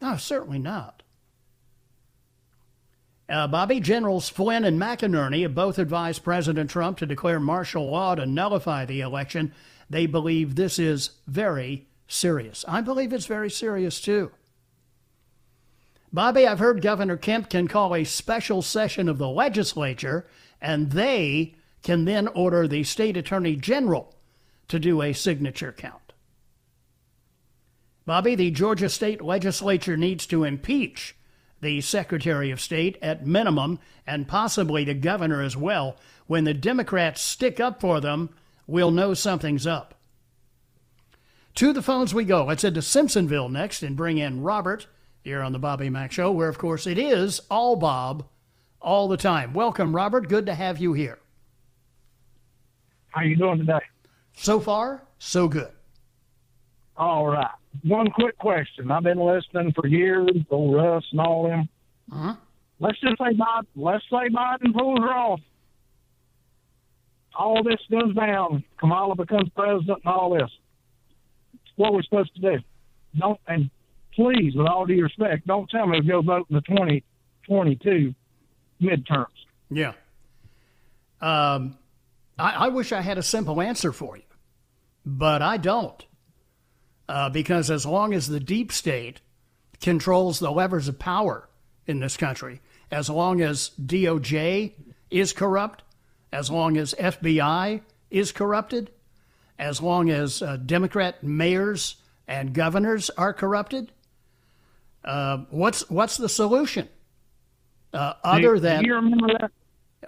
No, 0.00 0.16
certainly 0.16 0.58
not. 0.58 1.04
Uh, 3.28 3.46
Bobby, 3.46 3.78
Generals 3.78 4.28
Flynn 4.28 4.64
and 4.64 4.80
McInerney 4.80 5.42
have 5.42 5.54
both 5.54 5.78
advised 5.78 6.24
President 6.24 6.68
Trump 6.68 6.98
to 6.98 7.06
declare 7.06 7.38
martial 7.38 7.88
law 7.88 8.16
to 8.16 8.26
nullify 8.26 8.84
the 8.84 9.00
election. 9.00 9.54
They 9.88 10.06
believe 10.06 10.56
this 10.56 10.80
is 10.80 11.12
very 11.28 11.86
serious. 12.08 12.64
I 12.66 12.80
believe 12.80 13.12
it's 13.12 13.26
very 13.26 13.48
serious 13.48 14.00
too. 14.00 14.32
Bobby, 16.12 16.46
I've 16.46 16.58
heard 16.58 16.82
Governor 16.82 17.16
Kemp 17.16 17.48
can 17.48 17.68
call 17.68 17.94
a 17.94 18.04
special 18.04 18.60
session 18.60 19.08
of 19.08 19.18
the 19.18 19.28
legislature, 19.28 20.26
and 20.60 20.90
they 20.90 21.54
can 21.82 22.04
then 22.04 22.28
order 22.28 22.68
the 22.68 22.84
state 22.84 23.16
attorney 23.16 23.56
general 23.56 24.14
to 24.68 24.78
do 24.78 25.02
a 25.02 25.12
signature 25.12 25.72
count. 25.72 26.12
Bobby, 28.04 28.34
the 28.34 28.50
Georgia 28.50 28.88
state 28.88 29.22
legislature 29.22 29.96
needs 29.96 30.26
to 30.26 30.44
impeach 30.44 31.16
the 31.60 31.80
Secretary 31.80 32.50
of 32.50 32.60
State 32.60 32.98
at 33.00 33.26
minimum, 33.26 33.78
and 34.06 34.26
possibly 34.26 34.84
the 34.84 34.94
governor 34.94 35.40
as 35.40 35.56
well. 35.56 35.96
When 36.26 36.44
the 36.44 36.54
Democrats 36.54 37.20
stick 37.20 37.60
up 37.60 37.80
for 37.80 38.00
them, 38.00 38.30
we'll 38.66 38.90
know 38.90 39.14
something's 39.14 39.66
up. 39.66 39.94
To 41.56 41.72
the 41.72 41.82
phones 41.82 42.12
we 42.12 42.24
go. 42.24 42.46
Let's 42.46 42.62
head 42.62 42.74
to 42.74 42.80
Simpsonville 42.80 43.50
next 43.50 43.82
and 43.82 43.96
bring 43.96 44.18
in 44.18 44.42
Robert 44.42 44.88
here 45.20 45.40
on 45.40 45.52
the 45.52 45.58
Bobby 45.58 45.88
Mack 45.88 46.10
Show, 46.10 46.32
where, 46.32 46.48
of 46.48 46.58
course, 46.58 46.86
it 46.86 46.98
is 46.98 47.40
all 47.48 47.76
Bob 47.76 48.26
all 48.80 49.06
the 49.06 49.16
time. 49.16 49.52
Welcome, 49.52 49.94
Robert. 49.94 50.28
Good 50.28 50.46
to 50.46 50.54
have 50.54 50.78
you 50.78 50.94
here. 50.94 51.18
How 53.12 53.22
you 53.22 53.36
doing 53.36 53.58
today? 53.58 53.80
So 54.34 54.58
far, 54.58 55.02
so 55.18 55.46
good. 55.48 55.70
All 56.96 57.26
right. 57.26 57.50
One 57.84 58.10
quick 58.10 58.36
question. 58.38 58.90
I've 58.90 59.02
been 59.02 59.18
listening 59.18 59.72
for 59.72 59.86
years, 59.86 60.30
old 60.50 60.74
Russ 60.74 61.04
and 61.12 61.20
all 61.20 61.48
them. 61.48 61.68
Uh-huh. 62.10 62.34
Let's 62.80 63.00
just 63.00 63.18
say 63.18 63.34
Biden, 63.34 63.66
let's 63.76 64.04
say 64.10 64.28
Biden 64.28 64.74
pulls 64.74 64.98
her 64.98 65.12
off. 65.12 65.40
All 67.34 67.62
this 67.62 67.80
goes 67.90 68.14
down. 68.14 68.64
Kamala 68.78 69.14
becomes 69.14 69.48
president 69.56 70.00
and 70.04 70.12
all 70.12 70.34
this. 70.34 70.50
What 71.76 71.90
are 71.90 71.96
we 71.96 72.02
supposed 72.02 72.34
to 72.34 72.40
do? 72.40 72.58
Don't 73.18 73.40
and 73.46 73.70
please, 74.14 74.54
with 74.54 74.66
all 74.66 74.84
due 74.84 75.02
respect, 75.02 75.46
don't 75.46 75.68
tell 75.70 75.86
me 75.86 76.00
to 76.00 76.06
go 76.06 76.20
vote 76.22 76.46
in 76.50 76.56
the 76.56 76.60
twenty 76.62 77.04
twenty 77.46 77.76
two 77.76 78.14
midterms. 78.80 79.26
Yeah. 79.70 79.92
Um, 81.20 81.78
I, 82.38 82.50
I 82.52 82.68
wish 82.68 82.92
I 82.92 83.00
had 83.00 83.18
a 83.18 83.22
simple 83.22 83.60
answer 83.60 83.92
for 83.92 84.16
you, 84.16 84.22
but 85.04 85.42
I 85.42 85.56
don't. 85.56 86.04
Uh, 87.08 87.28
because 87.28 87.70
as 87.70 87.84
long 87.84 88.14
as 88.14 88.28
the 88.28 88.40
deep 88.40 88.72
state 88.72 89.20
controls 89.80 90.38
the 90.38 90.50
levers 90.50 90.88
of 90.88 90.98
power 90.98 91.48
in 91.86 92.00
this 92.00 92.16
country, 92.16 92.60
as 92.90 93.10
long 93.10 93.40
as 93.40 93.70
DOJ 93.84 94.72
is 95.10 95.32
corrupt, 95.32 95.82
as 96.32 96.50
long 96.50 96.76
as 96.76 96.94
FBI 96.94 97.82
is 98.10 98.32
corrupted, 98.32 98.90
as 99.58 99.80
long 99.80 100.10
as 100.10 100.42
uh, 100.42 100.56
Democrat 100.56 101.22
mayors 101.22 101.96
and 102.26 102.54
governors 102.54 103.10
are 103.10 103.32
corrupted, 103.32 103.92
uh, 105.04 105.38
what's 105.50 105.88
what's 105.90 106.16
the 106.16 106.28
solution? 106.28 106.88
Uh, 107.92 108.14
other 108.24 108.58
than 108.58 108.82
do 108.82 108.88
you 108.88 108.94
remember 108.94 109.28
that? 109.38 109.50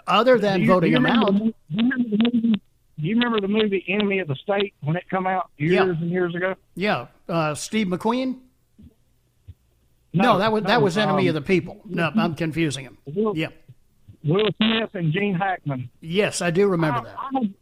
Other 0.07 0.39
than 0.39 0.63
you, 0.63 0.67
voting 0.67 0.93
them 0.93 1.07
out. 1.07 1.35
Do, 1.37 1.53
you 1.69 1.77
remember 1.77 2.09
the 2.11 2.31
movie, 2.33 2.61
do 3.01 3.07
you 3.07 3.15
remember 3.15 3.41
the 3.41 3.49
movie 3.49 3.85
Enemy 3.89 4.19
of 4.21 4.29
the 4.29 4.35
State 4.37 4.75
when 4.81 4.97
it 4.97 5.05
come 5.09 5.27
out 5.27 5.51
years 5.57 5.73
Yeah. 5.73 5.83
and 5.83 6.11
years 6.11 6.35
ago? 6.35 6.55
Yeah, 6.75 7.07
uh, 7.29 7.55
Steve 7.55 7.87
McQueen. 7.89 8.39
No, 10.13 10.23
No, 10.35 10.39
that 10.39 10.53
was 10.53 10.65
that 10.65 10.83
was 10.83 10.97
Enemy 10.97 11.23
um, 11.23 11.29
of 11.29 11.43
the 11.43 11.47
People. 11.47 11.81
No, 11.87 12.11
I'm 12.17 12.35
confusing 12.35 12.85
him. 12.85 12.99
Will, 13.07 13.37
Yeah. 13.37 13.49
Will 14.23 14.49
Smith 14.57 14.91
and 14.95 15.13
Gene 15.13 15.35
Hackman. 15.35 15.91
Yes, 16.01 16.41
I 16.41 16.51
do 16.51 16.67
remember 16.69 17.01
I, 17.01 17.03
that. 17.05 17.17
I, 17.19 17.29
had- 17.41 17.55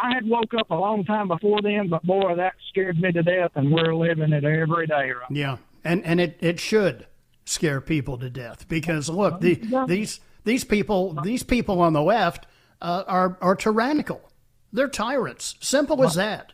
I 0.00 0.14
had 0.14 0.28
woke 0.28 0.54
up 0.56 0.70
a 0.70 0.74
long 0.76 1.04
time 1.04 1.26
before 1.26 1.60
then, 1.60 1.88
but 1.88 2.04
boy, 2.04 2.36
that 2.36 2.54
scared 2.68 3.00
me 3.00 3.10
to 3.10 3.22
death, 3.22 3.50
and 3.56 3.72
we're 3.72 3.92
living 3.94 4.32
it 4.32 4.44
every 4.44 4.86
day. 4.86 5.10
Right? 5.10 5.30
Yeah, 5.30 5.56
and 5.84 6.04
and 6.04 6.20
it, 6.20 6.36
it 6.40 6.60
should 6.60 7.06
scare 7.44 7.80
people 7.80 8.16
to 8.18 8.30
death 8.30 8.68
because 8.68 9.08
look, 9.08 9.40
the, 9.40 9.60
these 9.88 10.20
these 10.48 10.64
people 10.64 11.18
these 11.22 11.42
people 11.42 11.80
on 11.80 11.92
the 11.92 12.02
left 12.02 12.46
uh, 12.80 13.04
are 13.06 13.38
are 13.40 13.54
tyrannical. 13.54 14.20
They're 14.72 14.88
tyrants. 14.88 15.54
Simple 15.60 16.04
as 16.04 16.14
that. 16.14 16.52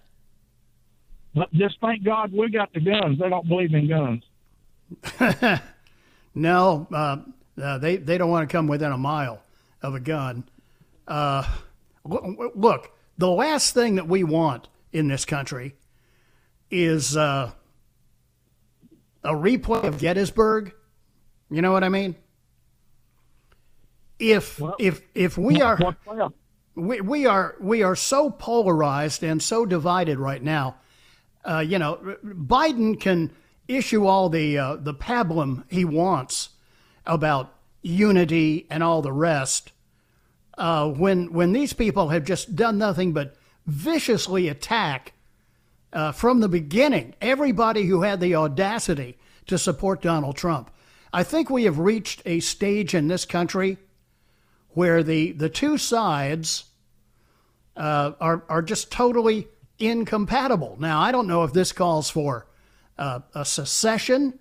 But 1.34 1.52
just 1.52 1.80
thank 1.80 2.04
God 2.04 2.32
we 2.32 2.48
got 2.50 2.72
the 2.72 2.80
guns. 2.80 3.18
They 3.18 3.28
don't 3.28 3.48
believe 3.48 3.74
in 3.74 3.88
guns. 3.88 5.60
No, 6.34 6.86
uh, 6.92 7.18
uh, 7.62 7.78
they 7.78 7.96
they 7.96 8.18
don't 8.18 8.30
want 8.30 8.48
to 8.48 8.52
come 8.52 8.66
within 8.66 8.90
a 8.90 8.98
mile 8.98 9.40
of 9.82 9.94
a 9.94 10.00
gun. 10.00 10.44
Uh, 11.06 11.44
look, 12.04 12.90
the 13.16 13.30
last 13.30 13.72
thing 13.72 13.94
that 13.96 14.08
we 14.08 14.24
want 14.24 14.68
in 14.92 15.06
this 15.08 15.24
country 15.24 15.74
is 16.70 17.16
uh, 17.16 17.52
a 19.22 19.32
replay 19.32 19.84
of 19.84 19.98
Gettysburg. 19.98 20.74
You 21.50 21.62
know 21.62 21.72
what 21.72 21.84
I 21.84 21.88
mean? 21.88 22.16
If 24.18 24.60
if 24.78 25.02
if 25.14 25.36
we 25.36 25.60
are 25.60 25.96
we, 26.74 27.00
we 27.00 27.26
are 27.26 27.56
we 27.60 27.82
are 27.82 27.96
so 27.96 28.30
polarized 28.30 29.22
and 29.22 29.42
so 29.42 29.66
divided 29.66 30.18
right 30.18 30.42
now. 30.42 30.76
Uh, 31.44 31.58
you 31.58 31.78
know, 31.78 32.16
Biden 32.24 32.98
can 32.98 33.32
issue 33.68 34.06
all 34.06 34.28
the 34.28 34.58
uh, 34.58 34.76
the 34.76 34.94
pablum 34.94 35.64
he 35.68 35.84
wants 35.84 36.50
about 37.06 37.54
unity 37.82 38.66
and 38.70 38.82
all 38.82 39.02
the 39.02 39.12
rest. 39.12 39.72
Uh, 40.56 40.88
when 40.88 41.32
when 41.32 41.52
these 41.52 41.72
people 41.72 42.08
have 42.08 42.24
just 42.24 42.54
done 42.54 42.78
nothing 42.78 43.12
but 43.12 43.36
viciously 43.66 44.48
attack 44.48 45.12
uh, 45.92 46.12
from 46.12 46.40
the 46.40 46.48
beginning 46.48 47.14
everybody 47.20 47.84
who 47.86 48.02
had 48.02 48.20
the 48.20 48.34
audacity 48.34 49.16
to 49.46 49.58
support 49.58 50.02
Donald 50.02 50.36
Trump. 50.36 50.70
I 51.12 51.22
think 51.22 51.48
we 51.48 51.64
have 51.64 51.78
reached 51.78 52.22
a 52.26 52.40
stage 52.40 52.94
in 52.94 53.08
this 53.08 53.24
country 53.24 53.78
where 54.74 55.02
the 55.02 55.32
the 55.32 55.48
two 55.48 55.78
sides 55.78 56.64
uh, 57.76 58.12
are 58.20 58.44
are 58.48 58.62
just 58.62 58.90
totally 58.90 59.48
incompatible. 59.78 60.76
Now, 60.78 61.00
I 61.00 61.12
don't 61.12 61.26
know 61.26 61.44
if 61.44 61.52
this 61.52 61.72
calls 61.72 62.10
for 62.10 62.46
uh, 62.98 63.20
a 63.34 63.44
secession. 63.44 64.38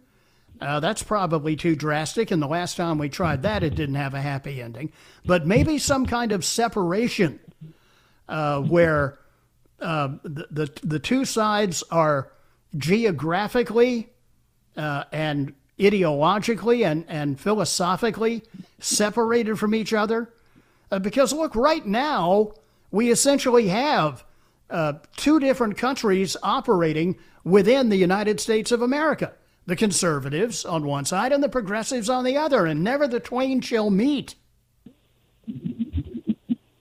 Uh, 0.61 0.79
that's 0.79 1.03
probably 1.03 1.55
too 1.55 1.75
drastic, 1.75 2.31
and 2.31 2.41
the 2.41 2.47
last 2.47 2.77
time 2.77 2.97
we 2.97 3.09
tried 3.09 3.41
that, 3.41 3.63
it 3.63 3.75
didn't 3.75 3.95
have 3.95 4.13
a 4.13 4.21
happy 4.21 4.61
ending. 4.61 4.91
But 5.25 5.47
maybe 5.47 5.77
some 5.77 6.05
kind 6.05 6.31
of 6.31 6.45
separation 6.45 7.39
uh, 8.29 8.61
where 8.61 9.19
uh, 9.81 10.09
the, 10.23 10.47
the 10.51 10.79
the 10.83 10.99
two 10.99 11.25
sides 11.25 11.83
are 11.91 12.31
geographically 12.77 14.09
uh, 14.77 15.03
and 15.11 15.53
ideologically 15.79 16.85
and, 16.85 17.05
and 17.07 17.39
philosophically 17.39 18.43
separated 18.79 19.57
from 19.57 19.73
each 19.73 19.93
other. 19.93 20.33
Uh, 20.91 20.99
because 20.99 21.33
look, 21.33 21.55
right 21.55 21.85
now 21.85 22.53
we 22.91 23.11
essentially 23.11 23.67
have 23.69 24.23
uh, 24.69 24.93
two 25.15 25.39
different 25.39 25.77
countries 25.77 26.37
operating 26.43 27.17
within 27.43 27.89
the 27.89 27.97
United 27.97 28.39
States 28.39 28.71
of 28.71 28.81
America. 28.81 29.33
The 29.65 29.75
conservatives 29.75 30.65
on 30.65 30.85
one 30.85 31.05
side 31.05 31.31
and 31.31 31.41
the 31.41 31.49
progressives 31.49 32.09
on 32.09 32.25
the 32.25 32.35
other, 32.35 32.65
and 32.65 32.83
never 32.83 33.07
the 33.07 33.19
twain 33.19 33.61
shall 33.61 33.89
meet. 33.89 34.35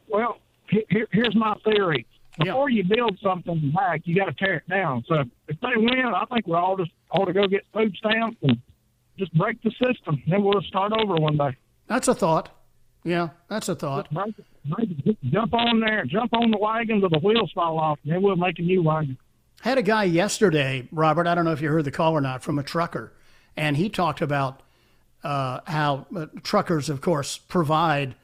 Well, 0.08 0.38
here, 0.68 1.06
here's 1.12 1.34
my 1.36 1.54
theory. 1.64 2.06
Before 2.38 2.70
you 2.70 2.82
build 2.82 3.18
something 3.22 3.72
back, 3.74 4.02
you 4.04 4.16
got 4.16 4.24
to 4.26 4.32
tear 4.32 4.56
it 4.56 4.68
down. 4.68 5.04
So 5.06 5.22
if 5.48 5.60
they 5.60 5.76
win, 5.76 6.12
I 6.14 6.24
think 6.26 6.46
we 6.46 6.54
all 6.54 6.76
just 6.76 6.90
ought 7.10 7.26
to 7.26 7.32
go 7.32 7.46
get 7.46 7.64
food 7.72 7.94
stamps 7.96 8.38
and 8.42 8.58
just 9.18 9.32
break 9.34 9.62
the 9.62 9.70
system. 9.70 10.22
Then 10.26 10.42
we'll 10.42 10.62
start 10.62 10.92
over 10.92 11.14
one 11.14 11.36
day. 11.36 11.56
That's 11.86 12.08
a 12.08 12.14
thought. 12.14 12.50
Yeah, 13.04 13.30
that's 13.48 13.68
a 13.68 13.74
thought. 13.74 14.12
Break 14.12 14.34
break. 14.64 15.16
Jump 15.24 15.54
on 15.54 15.80
there, 15.80 16.04
jump 16.04 16.32
on 16.32 16.50
the 16.50 16.58
wagon 16.58 17.00
till 17.00 17.08
the 17.08 17.18
wheels 17.18 17.50
fall 17.52 17.78
off, 17.78 17.98
and 18.04 18.12
then 18.12 18.22
we'll 18.22 18.36
make 18.36 18.58
a 18.58 18.62
new 18.62 18.82
wagon. 18.82 19.18
Had 19.60 19.78
a 19.78 19.82
guy 19.82 20.04
yesterday, 20.04 20.88
Robert. 20.92 21.26
I 21.26 21.34
don't 21.34 21.44
know 21.44 21.52
if 21.52 21.60
you 21.60 21.68
heard 21.68 21.84
the 21.84 21.90
call 21.90 22.12
or 22.12 22.20
not, 22.20 22.42
from 22.42 22.58
a 22.58 22.62
trucker, 22.62 23.12
and 23.56 23.76
he 23.76 23.88
talked 23.88 24.20
about 24.20 24.62
uh, 25.24 25.60
how 25.66 26.06
uh, 26.16 26.26
truckers, 26.42 26.88
of 26.88 27.00
course, 27.00 27.38
provide. 27.38 28.14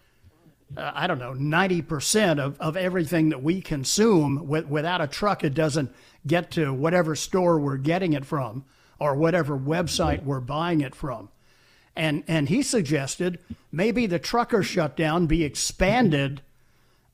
Uh, 0.76 0.92
I 0.94 1.06
don't 1.06 1.18
know, 1.18 1.32
ninety 1.32 1.82
percent 1.82 2.38
of, 2.38 2.60
of 2.60 2.76
everything 2.76 3.30
that 3.30 3.42
we 3.42 3.60
consume. 3.60 4.46
With, 4.46 4.66
without 4.66 5.00
a 5.00 5.06
truck, 5.06 5.42
it 5.42 5.54
doesn't 5.54 5.92
get 6.26 6.50
to 6.52 6.72
whatever 6.72 7.16
store 7.16 7.58
we're 7.58 7.78
getting 7.78 8.12
it 8.12 8.24
from 8.24 8.64
or 8.98 9.14
whatever 9.14 9.56
website 9.56 10.24
we're 10.24 10.40
buying 10.40 10.80
it 10.80 10.94
from. 10.94 11.28
And 11.96 12.22
and 12.28 12.48
he 12.48 12.62
suggested 12.62 13.38
maybe 13.72 14.06
the 14.06 14.18
trucker 14.18 14.62
shutdown 14.62 15.26
be 15.26 15.44
expanded 15.44 16.42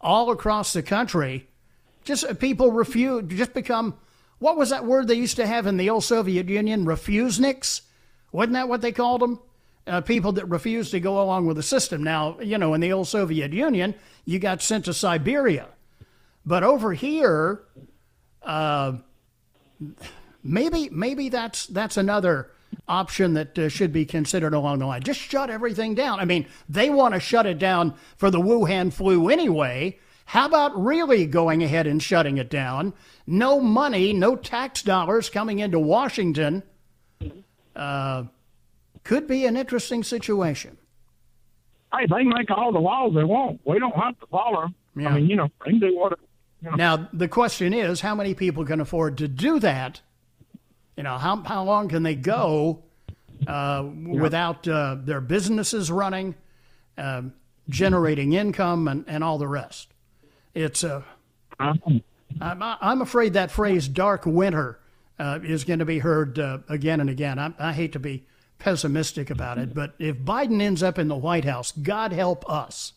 all 0.01 0.31
across 0.31 0.73
the 0.73 0.83
country. 0.83 1.49
Just 2.05 2.25
uh, 2.25 2.35
people 2.35 2.71
refuse, 2.71 3.25
just 3.29 3.55
become 3.55 3.95
what 4.39 4.57
was 4.59 4.71
that 4.71 4.85
word 4.85 5.09
they 5.09 5.15
used 5.15 5.37
to 5.37 5.47
have 5.47 5.67
in 5.67 5.79
the 5.79 5.89
old 5.89 6.05
Soviet 6.05 6.49
Union? 6.49 6.85
Refuseniks? 6.85 7.81
Wasn't 8.31 8.53
that 8.53 8.69
what 8.69 8.83
they 8.83 8.93
called 8.93 9.23
them? 9.23 9.41
Uh, 9.87 10.01
people 10.01 10.33
that 10.33 10.47
refused 10.47 10.91
to 10.91 11.01
go 11.01 11.21
along 11.21 11.47
with 11.47 11.57
the 11.57 11.63
system. 11.63 12.03
Now, 12.03 12.39
you 12.41 12.59
know, 12.59 12.75
in 12.75 12.81
the 12.81 12.93
old 12.93 13.07
Soviet 13.07 13.53
Union, 13.53 13.95
you 14.25 14.39
got 14.39 14.61
sent 14.61 14.87
to 14.87 14.95
Siberia. 14.95 15.69
But 16.45 16.63
over 16.63 16.93
here, 16.93 17.63
uh, 18.43 18.95
maybe 20.45 20.89
maybe 20.91 21.29
that's 21.29 21.67
that's 21.67 21.97
another 21.97 22.51
option 22.87 23.35
that 23.35 23.59
uh, 23.59 23.69
should 23.69 23.93
be 23.93 24.05
considered 24.05 24.55
along 24.55 24.79
the 24.79 24.87
line. 24.87 25.03
Just 25.03 25.21
shut 25.21 25.51
everything 25.51 25.95
down. 25.95 26.21
I 26.21 26.25
mean, 26.25 26.47
they 26.69 26.91
want 26.91 27.15
to 27.15 27.21
shut 27.21 27.47
it 27.47 27.59
down 27.59 27.95
for 28.17 28.31
the 28.31 28.41
Wuhan 28.41 28.93
flu 28.93 29.29
anyway. 29.29 29.99
How 30.27 30.47
about 30.47 30.81
really 30.81 31.27
going 31.27 31.63
ahead 31.63 31.87
and 31.87 32.03
shutting 32.03 32.39
it 32.39 32.51
down? 32.51 32.95
No 33.27 33.61
money, 33.61 34.13
no 34.13 34.37
tax 34.37 34.83
dollars 34.83 35.29
coming 35.29 35.59
into 35.59 35.79
Washington. 35.79 36.63
Uh, 37.77 38.25
could 39.03 39.27
be 39.27 39.45
an 39.45 39.57
interesting 39.57 40.03
situation. 40.03 40.79
Hey, 41.93 42.07
they 42.07 42.25
make 42.25 42.51
all 42.51 42.73
the 42.73 42.81
laws 42.81 43.13
they 43.15 43.25
want. 43.25 43.61
We 43.65 43.79
don't 43.79 43.95
have 43.95 44.19
to 44.21 44.27
follow 44.27 44.63
them. 44.63 44.75
Yeah. 44.97 45.11
I 45.11 45.15
mean, 45.17 45.29
you 45.29 45.37
know, 45.37 45.49
they 45.65 45.73
can 45.73 45.81
do 45.81 45.97
what. 45.97 46.19
You 46.63 46.71
know. 46.71 46.77
Now 46.77 47.09
the 47.13 47.29
question 47.29 47.75
is, 47.75 48.01
how 48.01 48.15
many 48.15 48.35
people 48.35 48.65
can 48.65 48.81
afford 48.81 49.19
to 49.19 49.29
do 49.29 49.59
that? 49.61 50.01
You 50.97 51.03
know, 51.03 51.19
how 51.19 51.37
how 51.43 51.65
long 51.65 51.89
can 51.89 52.03
they 52.03 52.15
go 52.15 52.83
uh, 53.47 53.85
without 54.07 54.67
uh, 54.69 54.97
their 55.01 55.21
businesses 55.21 55.91
running, 55.91 56.35
um 56.97 57.33
generating 57.69 58.35
income, 58.35 58.89
and, 58.89 59.05
and 59.09 59.25
all 59.25 59.39
the 59.39 59.49
rest? 59.49 59.93
It's 60.55 60.85
a. 60.85 61.05
I'm, 61.61 62.03
I'm 62.41 63.03
afraid 63.03 63.33
that 63.35 63.51
phrase 63.51 63.89
"dark 63.89 64.27
winter" 64.27 64.79
uh, 65.19 65.41
is 65.43 65.65
going 65.65 65.79
to 65.79 65.85
be 65.85 65.99
heard 65.99 66.39
uh, 66.39 66.59
again 66.69 67.01
and 67.01 67.11
again. 67.11 67.39
I, 67.39 67.53
I 67.59 67.73
hate 67.73 67.93
to 67.93 67.99
be 67.99 68.27
pessimistic 68.59 69.31
about 69.31 69.59
it, 69.59 69.75
but 69.75 69.95
if 69.99 70.17
Biden 70.19 70.61
ends 70.61 70.83
up 70.83 70.99
in 70.99 71.09
the 71.09 71.17
White 71.17 71.45
House, 71.45 71.73
God 71.73 72.13
help 72.13 72.49
us. 72.49 72.93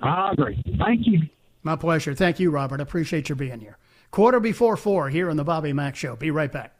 I 0.00 0.32
agree. 0.32 0.62
Thank 0.78 1.06
you. 1.06 1.22
My 1.62 1.76
pleasure. 1.76 2.14
Thank 2.14 2.38
you, 2.38 2.50
Robert. 2.50 2.80
I 2.80 2.82
appreciate 2.84 3.28
your 3.28 3.36
being 3.36 3.60
here. 3.60 3.77
Quarter 4.10 4.40
before 4.40 4.76
four 4.76 5.10
here 5.10 5.30
on 5.30 5.36
the 5.36 5.44
Bobby 5.44 5.72
Mack 5.72 5.96
Show. 5.96 6.16
Be 6.16 6.30
right 6.30 6.50
back. 6.50 6.74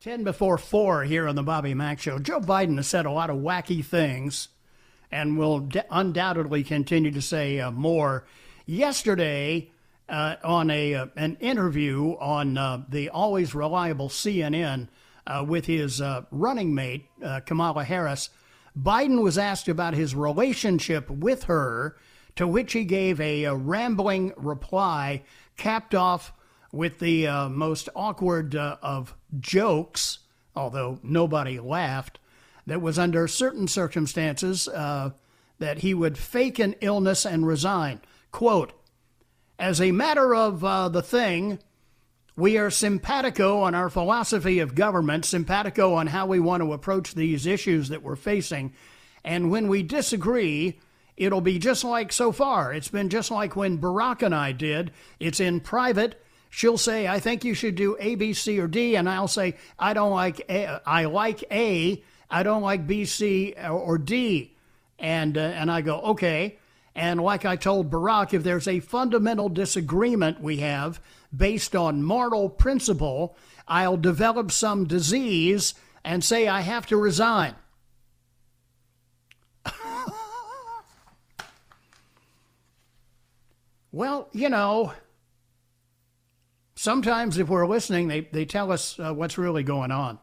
10 0.00 0.22
before 0.22 0.56
4 0.56 1.02
here 1.02 1.26
on 1.26 1.34
the 1.34 1.42
Bobby 1.42 1.74
Mack 1.74 1.98
Show. 1.98 2.20
Joe 2.20 2.38
Biden 2.38 2.76
has 2.76 2.86
said 2.86 3.06
a 3.06 3.10
lot 3.10 3.28
of 3.28 3.38
wacky 3.38 3.84
things 3.84 4.50
and 5.10 5.36
will 5.36 5.68
undoubtedly 5.90 6.62
continue 6.62 7.10
to 7.10 7.20
say 7.20 7.58
uh, 7.58 7.72
more. 7.72 8.24
Yesterday, 8.66 9.72
uh, 10.08 10.36
on 10.44 10.70
a 10.70 10.94
uh, 10.94 11.06
an 11.16 11.36
interview 11.40 12.10
on 12.20 12.56
uh, 12.56 12.84
the 12.88 13.08
always 13.10 13.54
reliable 13.54 14.08
CNN 14.08 14.88
uh, 15.26 15.44
with 15.46 15.66
his 15.66 16.00
uh, 16.00 16.22
running 16.30 16.74
mate, 16.74 17.06
Kamala 17.44 17.82
Harris, 17.82 18.30
Biden 18.78 19.22
was 19.22 19.38
asked 19.38 19.68
about 19.68 19.94
his 19.94 20.14
relationship 20.14 21.08
with 21.08 21.44
her, 21.44 21.96
to 22.36 22.46
which 22.46 22.74
he 22.74 22.84
gave 22.84 23.20
a, 23.20 23.44
a 23.44 23.54
rambling 23.54 24.32
reply 24.36 25.22
capped 25.56 25.94
off 25.94 26.32
with 26.70 26.98
the 26.98 27.26
uh, 27.26 27.48
most 27.48 27.88
awkward 27.94 28.54
uh, 28.54 28.76
of 28.82 29.14
jokes, 29.40 30.18
although 30.54 30.98
nobody 31.02 31.58
laughed, 31.58 32.18
that 32.66 32.82
was 32.82 32.98
under 32.98 33.26
certain 33.26 33.66
circumstances 33.66 34.68
uh, 34.68 35.10
that 35.58 35.78
he 35.78 35.94
would 35.94 36.18
fake 36.18 36.58
an 36.58 36.74
illness 36.80 37.24
and 37.24 37.46
resign. 37.46 38.00
Quote, 38.30 38.72
as 39.58 39.80
a 39.80 39.92
matter 39.92 40.34
of 40.34 40.62
uh, 40.62 40.88
the 40.90 41.02
thing, 41.02 41.58
we 42.36 42.58
are 42.58 42.70
simpatico 42.70 43.62
on 43.62 43.74
our 43.74 43.88
philosophy 43.88 44.58
of 44.58 44.74
government, 44.74 45.24
simpatico 45.24 45.94
on 45.94 46.06
how 46.06 46.26
we 46.26 46.38
want 46.38 46.62
to 46.62 46.72
approach 46.72 47.14
these 47.14 47.46
issues 47.46 47.88
that 47.88 48.02
we're 48.02 48.16
facing. 48.16 48.72
And 49.24 49.50
when 49.50 49.68
we 49.68 49.82
disagree, 49.82 50.78
it'll 51.16 51.40
be 51.40 51.58
just 51.58 51.82
like 51.82 52.12
so 52.12 52.32
far. 52.32 52.72
It's 52.72 52.88
been 52.88 53.08
just 53.08 53.30
like 53.30 53.56
when 53.56 53.78
Barack 53.78 54.22
and 54.22 54.34
I 54.34 54.52
did. 54.52 54.92
It's 55.18 55.40
in 55.40 55.60
private 55.60 56.22
she'll 56.56 56.78
say, 56.78 57.06
I 57.06 57.20
think 57.20 57.44
you 57.44 57.52
should 57.52 57.74
do 57.74 57.98
A, 58.00 58.14
B, 58.14 58.32
C, 58.32 58.58
or 58.58 58.66
D. 58.66 58.96
And 58.96 59.10
I'll 59.10 59.28
say, 59.28 59.56
I 59.78 59.92
don't 59.92 60.10
like 60.10 60.40
A. 60.48 60.80
I 60.86 61.04
like 61.04 61.44
A. 61.50 62.02
I 62.30 62.42
don't 62.42 62.62
like 62.62 62.86
B, 62.86 63.04
C, 63.04 63.54
or 63.54 63.98
D. 63.98 64.54
And, 64.98 65.36
uh, 65.36 65.40
and 65.40 65.70
I 65.70 65.82
go, 65.82 66.00
okay. 66.00 66.58
And 66.94 67.20
like 67.20 67.44
I 67.44 67.56
told 67.56 67.90
Barack, 67.90 68.32
if 68.32 68.42
there's 68.42 68.66
a 68.66 68.80
fundamental 68.80 69.50
disagreement 69.50 70.40
we 70.40 70.58
have 70.58 70.98
based 71.34 71.76
on 71.76 72.02
moral 72.02 72.48
principle, 72.48 73.36
I'll 73.68 73.96
develop 73.96 74.52
some 74.52 74.86
disease 74.86 75.74
and 76.04 76.22
say 76.22 76.46
I 76.48 76.60
have 76.60 76.86
to 76.86 76.96
resign. 76.96 77.54
well, 83.92 84.28
you 84.32 84.48
know, 84.48 84.92
sometimes 86.76 87.38
if 87.38 87.48
we're 87.48 87.66
listening, 87.66 88.08
they, 88.08 88.20
they 88.20 88.44
tell 88.44 88.70
us 88.70 88.98
uh, 89.00 89.12
what's 89.12 89.36
really 89.38 89.64
going 89.64 89.90
on. 89.90 90.18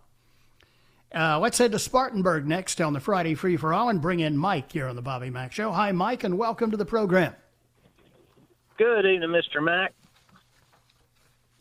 Uh, 1.14 1.38
let's 1.40 1.60
head 1.60 1.72
to 1.72 1.80
Spartanburg 1.80 2.48
next 2.48 2.82
on 2.82 2.94
the 2.94 3.00
Friday 3.00 3.36
Free 3.36 3.56
for 3.56 3.74
All 3.74 3.90
and 3.90 4.02
bring 4.02 4.20
in 4.20 4.36
Mike 4.36 4.72
here 4.72 4.88
on 4.88 4.96
the 4.96 5.02
Bobby 5.02 5.30
Mack 5.30 5.52
Show. 5.52 5.72
Hi, 5.72 5.92
Mike, 5.92 6.24
and 6.24 6.38
welcome 6.40 6.72
to 6.72 6.78
the 6.78 6.86
program. 6.86 7.36
Good 8.78 9.06
evening, 9.06 9.30
Mr. 9.30 9.64
Mack. 9.64 9.94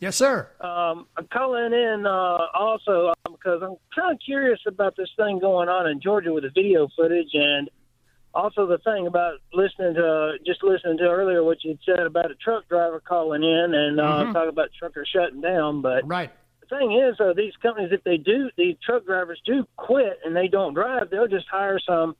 Yes, 0.03 0.17
sir. 0.17 0.49
Um, 0.59 1.07
I'm 1.17 1.27
calling 1.31 1.73
in 1.73 2.05
uh, 2.05 2.37
also 2.53 3.13
because 3.25 3.61
um, 3.61 3.71
I'm 3.71 3.77
kind 3.95 4.13
of 4.13 4.19
curious 4.23 4.59
about 4.67 4.95
this 4.97 5.09
thing 5.17 5.39
going 5.39 5.69
on 5.69 5.89
in 5.89 6.01
Georgia 6.01 6.31
with 6.31 6.43
the 6.43 6.51
video 6.53 6.87
footage 6.95 7.29
and– 7.33 7.69
also 8.33 8.65
the 8.65 8.79
thing 8.79 9.07
about 9.07 9.35
listening 9.53 9.93
to 9.93 10.33
just 10.45 10.63
listening 10.63 10.97
to 10.97 11.03
earlier 11.03 11.43
what 11.43 11.63
you 11.63 11.77
said 11.85 11.99
about 11.99 12.31
a 12.31 12.35
truck 12.35 12.67
driver 12.67 12.99
calling 12.99 13.43
in 13.43 13.73
and 13.73 13.99
uh, 13.99 14.03
mm-hmm. 14.03 14.33
talk 14.33 14.49
about 14.49 14.69
truckers 14.77 15.09
shutting 15.13 15.41
down, 15.41 15.81
but 15.81 16.07
right. 16.07 16.31
The 16.61 16.77
thing 16.77 16.93
is, 16.93 17.19
uh, 17.19 17.33
these 17.35 17.53
companies, 17.61 17.91
if 17.91 18.03
they 18.03 18.17
do, 18.17 18.49
these 18.57 18.77
truck 18.83 19.05
drivers 19.05 19.39
do 19.45 19.65
quit 19.75 20.19
and 20.25 20.35
they 20.35 20.47
don't 20.47 20.73
drive, 20.73 21.09
they'll 21.09 21.27
just 21.27 21.47
hire 21.51 21.77
some, 21.85 22.15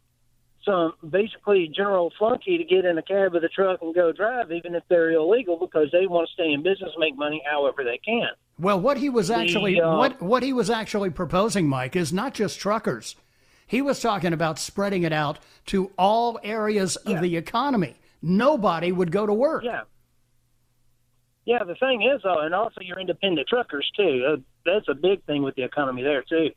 some 0.65 0.93
basically 1.07 1.71
general 1.75 2.11
flunky 2.17 2.57
to 2.57 2.63
get 2.63 2.85
in 2.85 2.97
a 2.97 3.01
cab 3.01 3.35
of 3.35 3.41
the 3.41 3.49
truck 3.49 3.81
and 3.81 3.93
go 3.93 4.11
drive, 4.11 4.51
even 4.51 4.75
if 4.75 4.83
they're 4.89 5.11
illegal, 5.11 5.57
because 5.57 5.89
they 5.91 6.07
want 6.07 6.27
to 6.27 6.33
stay 6.33 6.51
in 6.51 6.63
business, 6.63 6.91
make 6.97 7.17
money 7.17 7.41
however 7.49 7.83
they 7.83 7.99
can. 8.03 8.29
Well, 8.59 8.79
what 8.79 8.97
he 8.97 9.09
was 9.09 9.31
actually 9.31 9.75
the, 9.75 9.81
uh, 9.81 9.97
what 9.97 10.21
what 10.21 10.43
he 10.43 10.53
was 10.53 10.69
actually 10.69 11.09
proposing, 11.09 11.67
Mike, 11.67 11.95
is 11.95 12.13
not 12.13 12.33
just 12.33 12.59
truckers. 12.59 13.15
He 13.65 13.81
was 13.81 14.01
talking 14.01 14.33
about 14.33 14.59
spreading 14.59 15.03
it 15.03 15.13
out 15.13 15.39
to 15.67 15.91
all 15.97 16.39
areas 16.43 16.95
of 16.97 17.21
the 17.21 17.35
economy. 17.37 17.95
Nobody 18.21 18.91
would 18.91 19.11
go 19.11 19.25
to 19.25 19.33
work. 19.33 19.63
Yeah. 19.63 19.81
Yeah, 21.45 21.63
the 21.65 21.75
thing 21.75 22.03
is, 22.03 22.21
though, 22.23 22.39
and 22.39 22.53
also 22.53 22.81
your 22.81 22.99
independent 22.99 23.47
truckers 23.47 23.89
too. 23.97 24.25
Uh, 24.25 24.37
that's 24.65 24.87
a 24.87 24.93
big 24.93 25.23
thing 25.25 25.43
with 25.43 25.55
the 25.55 25.63
economy 25.63 26.03
there 26.03 26.23
too. 26.23 26.51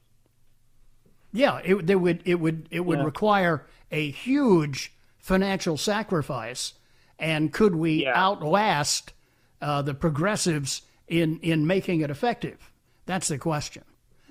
Yeah, 1.32 1.60
it, 1.64 1.90
it 1.90 1.96
would 1.96 2.22
it 2.24 2.36
would 2.36 2.68
it 2.70 2.80
would 2.80 2.98
yeah. 2.98 3.04
require 3.04 3.66
a 3.90 4.10
huge 4.10 4.92
financial 5.18 5.76
sacrifice, 5.76 6.74
and 7.18 7.52
could 7.52 7.74
we 7.74 8.04
yeah. 8.04 8.12
outlast 8.14 9.12
uh, 9.60 9.82
the 9.82 9.94
progressives 9.94 10.82
in 11.08 11.38
in 11.40 11.66
making 11.66 12.00
it 12.00 12.10
effective? 12.10 12.70
That's 13.06 13.28
the 13.28 13.38
question. 13.38 13.84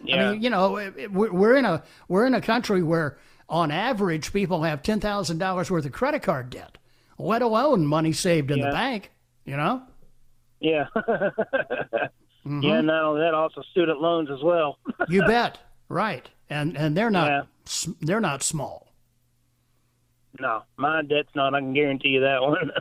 Yeah. 0.04 0.30
I 0.30 0.32
mean, 0.32 0.42
you 0.42 0.50
know, 0.50 0.92
we're 1.10 1.56
in 1.56 1.66
a 1.66 1.84
we're 2.08 2.26
in 2.26 2.34
a 2.34 2.42
country 2.42 2.84
where, 2.84 3.18
on 3.50 3.72
average, 3.72 4.34
people 4.34 4.64
have 4.64 4.82
ten 4.84 5.00
thousand 5.00 5.38
dollars 5.38 5.72
worth 5.72 5.86
of 5.86 5.92
credit 5.92 6.24
card 6.24 6.50
debt, 6.50 6.78
let 7.18 7.42
alone 7.42 7.86
money 7.86 8.12
saved 8.12 8.52
in 8.52 8.60
yeah. 8.60 8.66
the 8.66 8.72
bank. 8.72 9.12
You 9.46 9.58
know. 9.58 9.84
Yeah. 10.60 10.86
mm-hmm. 10.96 12.62
Yeah. 12.62 12.82
No, 12.82 13.18
that 13.18 13.34
also 13.34 13.62
student 13.72 14.02
loans 14.02 14.30
as 14.32 14.42
well. 14.44 14.80
you 15.08 15.22
bet. 15.28 15.60
Right. 15.90 16.28
And 16.50 16.78
and 16.78 16.96
they're 16.96 17.12
not 17.12 17.28
yeah. 17.28 17.94
they're 18.02 18.22
not 18.22 18.44
small. 18.44 18.88
No, 20.40 20.64
my 20.78 21.02
debt's 21.02 21.36
not. 21.36 21.54
I 21.54 21.60
can 21.60 21.74
guarantee 21.74 22.10
you 22.10 22.22
that 22.22 22.42
one. 22.42 22.72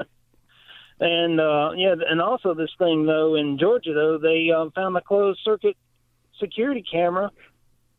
and 1.00 1.40
uh, 1.40 1.70
yeah, 1.76 1.94
and 2.08 2.20
also 2.20 2.54
this 2.54 2.70
thing 2.78 3.06
though 3.06 3.34
in 3.34 3.58
Georgia 3.58 3.92
though 3.92 4.18
they 4.18 4.50
um, 4.50 4.70
found 4.72 4.96
the 4.96 5.00
closed 5.00 5.40
circuit 5.44 5.76
security 6.40 6.84
camera 6.90 7.30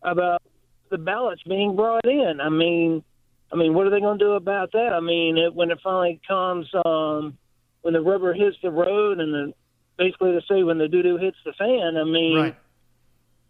about 0.03 0.41
the 0.89 0.97
ballots 0.97 1.41
being 1.43 1.75
brought 1.75 2.05
in. 2.05 2.39
I 2.41 2.49
mean, 2.49 3.03
I 3.51 3.55
mean, 3.55 3.73
what 3.73 3.87
are 3.87 3.89
they 3.89 3.99
going 3.99 4.19
to 4.19 4.25
do 4.25 4.31
about 4.33 4.71
that? 4.73 4.93
I 4.93 4.99
mean, 4.99 5.37
it, 5.37 5.53
when 5.53 5.71
it 5.71 5.79
finally 5.83 6.19
comes, 6.27 6.67
um, 6.85 7.37
when 7.81 7.93
the 7.93 8.01
rubber 8.01 8.33
hits 8.33 8.57
the 8.61 8.71
road, 8.71 9.19
and 9.19 9.33
the 9.33 9.53
basically 9.97 10.31
to 10.31 10.41
say 10.49 10.63
when 10.63 10.77
the 10.77 10.87
doo 10.87 11.03
doo 11.03 11.17
hits 11.17 11.37
the 11.45 11.53
fan. 11.53 11.97
I 11.97 12.03
mean, 12.03 12.37
right. 12.37 12.55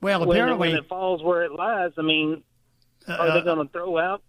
Well, 0.02 0.26
when, 0.26 0.38
apparently, 0.38 0.70
when 0.70 0.78
it 0.78 0.88
falls 0.88 1.24
where 1.24 1.43
it 1.43 1.52
lies. 1.52 1.91
I 1.98 2.02
mean, 2.02 2.43
uh, 3.08 3.13
are 3.13 3.34
they 3.34 3.41
going 3.43 3.65
to 3.65 3.72
throw 3.72 3.98
out 3.98 4.22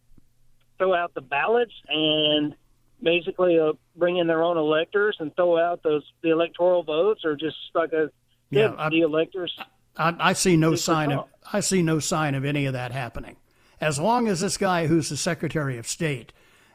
throw 0.78 0.94
out 0.94 1.14
the 1.14 1.20
ballots 1.20 1.72
and 1.88 2.54
basically 3.02 3.58
uh, 3.58 3.72
bring 3.96 4.16
in 4.16 4.26
their 4.26 4.42
own 4.42 4.56
electors 4.56 5.16
and 5.20 5.34
throw 5.36 5.58
out 5.58 5.82
those 5.82 6.02
the 6.22 6.30
electoral 6.30 6.82
votes, 6.82 7.24
or 7.24 7.36
just 7.36 7.56
like 7.74 7.92
a 7.92 8.10
yeah, 8.50 8.88
the 8.90 9.00
electors 9.00 9.52
I, 9.98 10.14
I 10.18 10.32
see 10.32 10.56
no 10.56 10.74
sign 10.76 11.12
of 11.12 11.26
I 11.52 11.60
see 11.60 11.82
no 11.82 11.98
sign 11.98 12.34
of 12.34 12.44
any 12.44 12.66
of 12.66 12.72
that 12.72 12.92
happening. 12.92 13.36
As 13.80 13.98
long 13.98 14.28
as 14.28 14.40
this 14.40 14.56
guy, 14.56 14.86
who's 14.86 15.08
the 15.08 15.16
Secretary 15.16 15.78
of 15.78 15.86
State, 15.86 16.32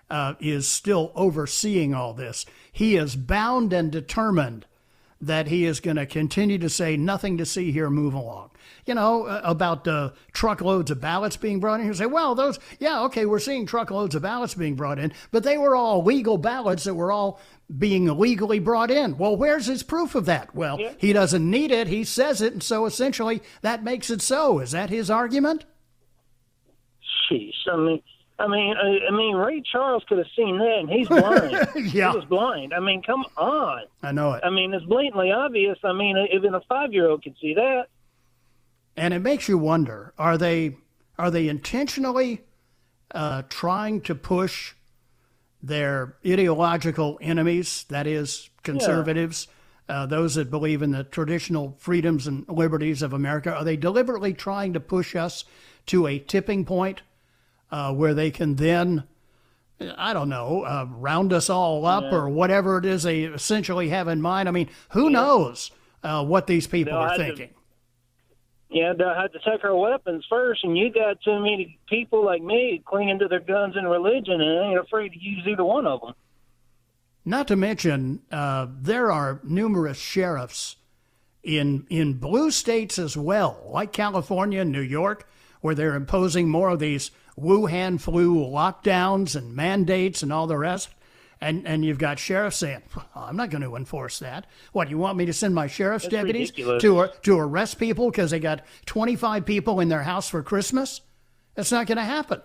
uh, 0.10 0.36
is 0.40 0.68
still 0.68 1.12
overseeing 1.16 1.94
all 1.94 2.14
this, 2.14 2.46
he 2.72 2.96
is 2.96 3.16
bound 3.16 3.74
and 3.74 3.92
determined 3.92 4.66
that 5.26 5.48
he 5.48 5.66
is 5.66 5.80
going 5.80 5.96
to 5.96 6.06
continue 6.06 6.58
to 6.58 6.70
say 6.70 6.98
nothing 6.98 7.38
to 7.38 7.46
see 7.46 7.72
here, 7.72 7.90
move 7.90 8.14
along. 8.14 8.52
You 8.86 8.96
know, 8.96 9.26
uh, 9.26 9.42
about 9.44 9.88
uh, 9.88 10.12
truckloads 10.34 10.92
of 10.92 11.00
ballots 11.00 11.38
being 11.38 11.62
brought 11.62 11.80
in. 11.80 11.88
You 11.88 11.94
say, 11.94 12.06
well, 12.06 12.36
those, 12.36 12.60
yeah, 12.80 13.04
okay, 13.04 13.26
we're 13.26 13.40
seeing 13.40 13.66
truckloads 13.66 14.16
of 14.16 14.22
ballots 14.22 14.54
being 14.54 14.76
brought 14.76 15.00
in, 15.00 15.14
but 15.32 15.44
they 15.44 15.58
were 15.58 15.76
all 15.76 16.04
legal 16.04 16.38
ballots 16.38 16.84
that 16.84 16.96
were 16.96 17.12
all 17.12 17.40
being 17.78 18.08
illegally 18.08 18.60
brought 18.60 18.92
in. 18.92 19.18
Well, 19.18 19.38
where's 19.38 19.68
his 19.68 19.84
proof 19.84 20.16
of 20.16 20.26
that? 20.26 20.54
Well, 20.54 20.80
yeah. 20.80 20.94
he 20.98 21.14
doesn't 21.14 21.50
need 21.50 21.72
it. 21.72 21.88
He 21.88 22.04
says 22.04 22.42
it, 22.42 22.54
and 22.54 22.64
so 22.64 22.86
essentially 22.86 23.42
that 23.62 23.84
makes 23.84 24.10
it 24.10 24.22
so. 24.22 24.60
Is 24.60 24.72
that 24.72 24.90
his 24.90 25.10
argument? 25.10 25.64
Sheesh. 27.32 27.54
I 27.72 27.78
mean, 27.78 28.02
I 28.40 28.48
mean, 28.48 28.76
I, 28.76 29.08
I, 29.08 29.12
mean, 29.12 29.36
Ray 29.36 29.62
Charles 29.62 30.04
could 30.08 30.18
have 30.18 30.28
seen 30.36 30.58
that, 30.58 30.78
and 30.80 30.90
he's 30.90 31.08
blind. 31.08 31.52
yeah, 31.94 32.12
he 32.12 32.18
was 32.18 32.26
blind. 32.26 32.74
I 32.74 32.80
mean, 32.80 33.04
come 33.04 33.24
on. 33.38 33.84
I 34.02 34.12
know 34.12 34.34
it. 34.34 34.44
I 34.44 34.50
mean, 34.50 34.74
it's 34.74 34.86
blatantly 34.86 35.32
obvious. 35.32 35.78
I 35.84 35.94
mean, 35.94 36.18
even 36.32 36.56
a 36.56 36.62
five-year-old 36.62 37.24
could 37.24 37.36
see 37.40 37.54
that. 37.54 37.86
And 38.98 39.14
it 39.14 39.20
makes 39.20 39.48
you 39.48 39.58
wonder: 39.58 40.14
Are 40.18 40.38
they 40.38 40.78
are 41.18 41.30
they 41.30 41.48
intentionally 41.48 42.42
uh, 43.12 43.44
trying 43.50 44.02
to 44.02 44.16
push 44.16 44.74
their 45.62 46.18
ideological 46.26 47.20
enemies? 47.22 47.86
That 47.90 48.08
is, 48.08 48.50
conservatives. 48.64 49.48
Yeah. 49.48 49.54
Uh, 49.90 50.06
those 50.06 50.36
that 50.36 50.50
believe 50.50 50.82
in 50.82 50.92
the 50.92 51.04
traditional 51.04 51.76
freedoms 51.78 52.26
and 52.26 52.48
liberties 52.48 53.02
of 53.02 53.12
America, 53.12 53.54
are 53.54 53.66
they 53.66 53.76
deliberately 53.76 54.34
trying 54.34 54.72
to 54.74 54.80
push 54.80 55.14
us 55.14 55.44
to 55.86 56.08
a 56.08 56.18
tipping 56.18 56.64
point 56.64 57.02
uh, 57.74 57.92
where 57.92 58.14
they 58.14 58.30
can 58.30 58.56
then, 58.56 59.04
I 59.98 60.14
don't 60.14 60.30
know, 60.30 60.62
uh, 60.62 60.86
round 60.92 61.34
us 61.34 61.50
all 61.50 61.88
up 61.88 62.04
yeah. 62.04 62.16
or 62.16 62.30
whatever 62.30 62.78
it 62.78 62.86
is 62.86 63.02
they 63.02 63.24
essentially 63.24 63.90
have 63.90 64.08
in 64.08 64.22
mind. 64.22 64.48
I 64.48 64.52
mean, 64.52 64.70
who 64.90 65.06
yeah. 65.06 65.14
knows 65.14 65.72
uh, 66.04 66.24
what 66.24 66.46
these 66.46 66.68
people 66.68 66.94
are 66.94 67.18
thinking? 67.18 67.50
To, 67.50 67.54
yeah, 68.70 68.94
they'll 68.96 69.16
have 69.16 69.32
to 69.32 69.40
take 69.40 69.64
our 69.64 69.76
weapons 69.76 70.24
first, 70.30 70.64
and 70.64 70.78
you 70.78 70.94
got 70.94 71.20
too 71.22 71.40
many 71.40 71.80
people 71.90 72.24
like 72.24 72.44
me 72.44 72.84
clinging 72.86 73.18
to 73.20 73.28
their 73.28 73.40
guns 73.40 73.76
and 73.76 73.90
religion 73.90 74.40
and 74.40 74.72
ain't 74.72 74.80
afraid 74.80 75.10
to 75.14 75.20
use 75.20 75.44
either 75.48 75.66
one 75.66 75.88
of 75.88 76.02
them. 76.02 76.14
Not 77.26 77.48
to 77.48 77.56
mention, 77.56 78.22
uh, 78.32 78.68
there 78.70 79.12
are 79.12 79.40
numerous 79.44 79.98
sheriffs 79.98 80.76
in 81.42 81.88
in 81.90 82.14
blue 82.20 82.52
states 82.52 83.00
as 83.00 83.18
well, 83.18 83.64
like 83.66 83.94
California 83.94 84.62
and 84.62 84.72
New 84.72 84.82
York, 84.82 85.28
where 85.62 85.74
they're 85.74 85.96
imposing 85.96 86.50
more 86.50 86.70
of 86.70 86.78
these 86.80 87.10
Wuhan 87.38 88.00
flu 88.00 88.36
lockdowns 88.36 89.36
and 89.36 89.56
mandates 89.56 90.24
and 90.24 90.32
all 90.32 90.48
the 90.48 90.58
rest. 90.58 90.90
And, 91.42 91.68
and 91.68 91.84
you've 91.84 91.98
got 91.98 92.20
sheriffs 92.20 92.58
saying, 92.58 92.84
I'm 93.14 93.36
not 93.36 93.50
going 93.50 93.64
to 93.64 93.76
enforce 93.76 94.20
that. 94.20 94.48
What, 94.72 94.90
you 94.90 94.98
want 94.98 95.18
me 95.18 95.26
to 95.26 95.34
send 95.34 95.54
my 95.54 95.68
sheriff's 95.68 96.06
That's 96.06 96.14
deputies 96.14 96.52
ridiculous. 96.52 96.82
to, 96.84 97.10
to 97.24 97.38
arrest 97.38 97.80
people 97.80 98.10
because 98.10 98.32
they 98.32 98.40
got 98.40 98.62
25 98.86 99.46
people 99.46 99.82
in 99.82 99.90
their 99.90 100.04
house 100.04 100.30
for 100.30 100.42
Christmas? 100.42 101.02
That's 101.56 101.72
not 101.72 101.86
going 101.86 101.98
to 101.98 102.04
happen. 102.04 102.42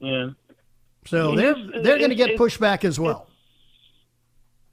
Yeah. 0.00 0.30
So 1.06 1.36
they're, 1.36 1.54
they're 1.54 1.98
going 1.98 2.10
to 2.10 2.16
get 2.16 2.36
pushed 2.36 2.58
back 2.58 2.84
as 2.84 2.98
well. 2.98 3.28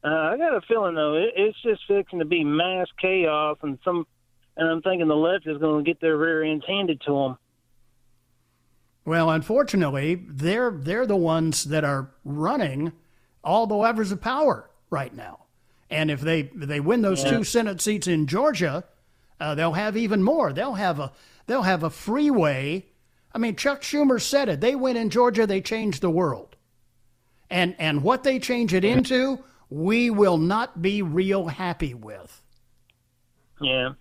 Uh, 0.03 0.07
I 0.07 0.37
got 0.37 0.55
a 0.55 0.61
feeling 0.61 0.95
though 0.95 1.15
it, 1.15 1.33
it's 1.35 1.61
just 1.61 1.81
fixing 1.87 2.19
to 2.19 2.25
be 2.25 2.43
mass 2.43 2.87
chaos, 3.01 3.57
and 3.61 3.77
some, 3.83 4.07
and 4.55 4.69
I'm 4.69 4.81
thinking 4.81 5.07
the 5.09 5.15
left 5.15 5.45
is 5.45 5.57
going 5.57 5.83
to 5.83 5.89
get 5.89 5.99
their 5.99 6.17
rear 6.17 6.43
ends 6.43 6.63
handed 6.65 7.01
to 7.01 7.11
them. 7.13 7.37
Well, 9.09 9.31
unfortunately, 9.31 10.23
they're 10.27 10.69
they're 10.69 11.07
the 11.07 11.15
ones 11.15 11.63
that 11.63 11.83
are 11.83 12.11
running 12.23 12.93
all 13.43 13.65
the 13.65 13.73
levers 13.73 14.11
of 14.11 14.21
power 14.21 14.69
right 14.91 15.11
now. 15.11 15.45
And 15.89 16.11
if 16.11 16.21
they 16.21 16.43
they 16.53 16.79
win 16.79 17.01
those 17.01 17.23
Yeah. 17.23 17.31
two 17.31 17.43
Senate 17.43 17.81
seats 17.81 18.05
in 18.05 18.27
Georgia, 18.27 18.83
uh, 19.39 19.55
they'll 19.55 19.71
have 19.73 19.97
even 19.97 20.21
more. 20.21 20.53
They'll 20.53 20.75
have 20.75 20.99
a 20.99 21.11
they'll 21.47 21.63
have 21.63 21.81
a 21.81 21.89
freeway. 21.89 22.85
I 23.33 23.39
mean, 23.39 23.55
Chuck 23.55 23.81
Schumer 23.81 24.21
said 24.21 24.47
it. 24.47 24.61
They 24.61 24.75
win 24.75 24.95
in 24.95 25.09
Georgia, 25.09 25.47
they 25.47 25.61
change 25.61 26.01
the 26.01 26.11
world. 26.11 26.55
And 27.49 27.73
and 27.79 28.03
what 28.03 28.21
they 28.21 28.37
change 28.37 28.75
it 28.75 28.85
into, 28.85 29.39
we 29.71 30.11
will 30.11 30.37
not 30.37 30.83
be 30.83 31.01
real 31.01 31.47
happy 31.47 31.95
with. 31.95 32.43
Yeah. 33.59 33.93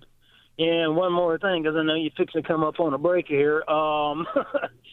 Yeah, 0.58 0.86
and 0.86 0.96
one 0.96 1.12
more 1.12 1.38
thing, 1.38 1.62
because 1.62 1.76
I 1.76 1.84
know 1.84 1.94
you're 1.94 2.10
fixing 2.16 2.42
to 2.42 2.48
come 2.48 2.64
up 2.64 2.80
on 2.80 2.92
a 2.92 2.98
break 2.98 3.28
here. 3.28 3.62
Um, 3.68 4.26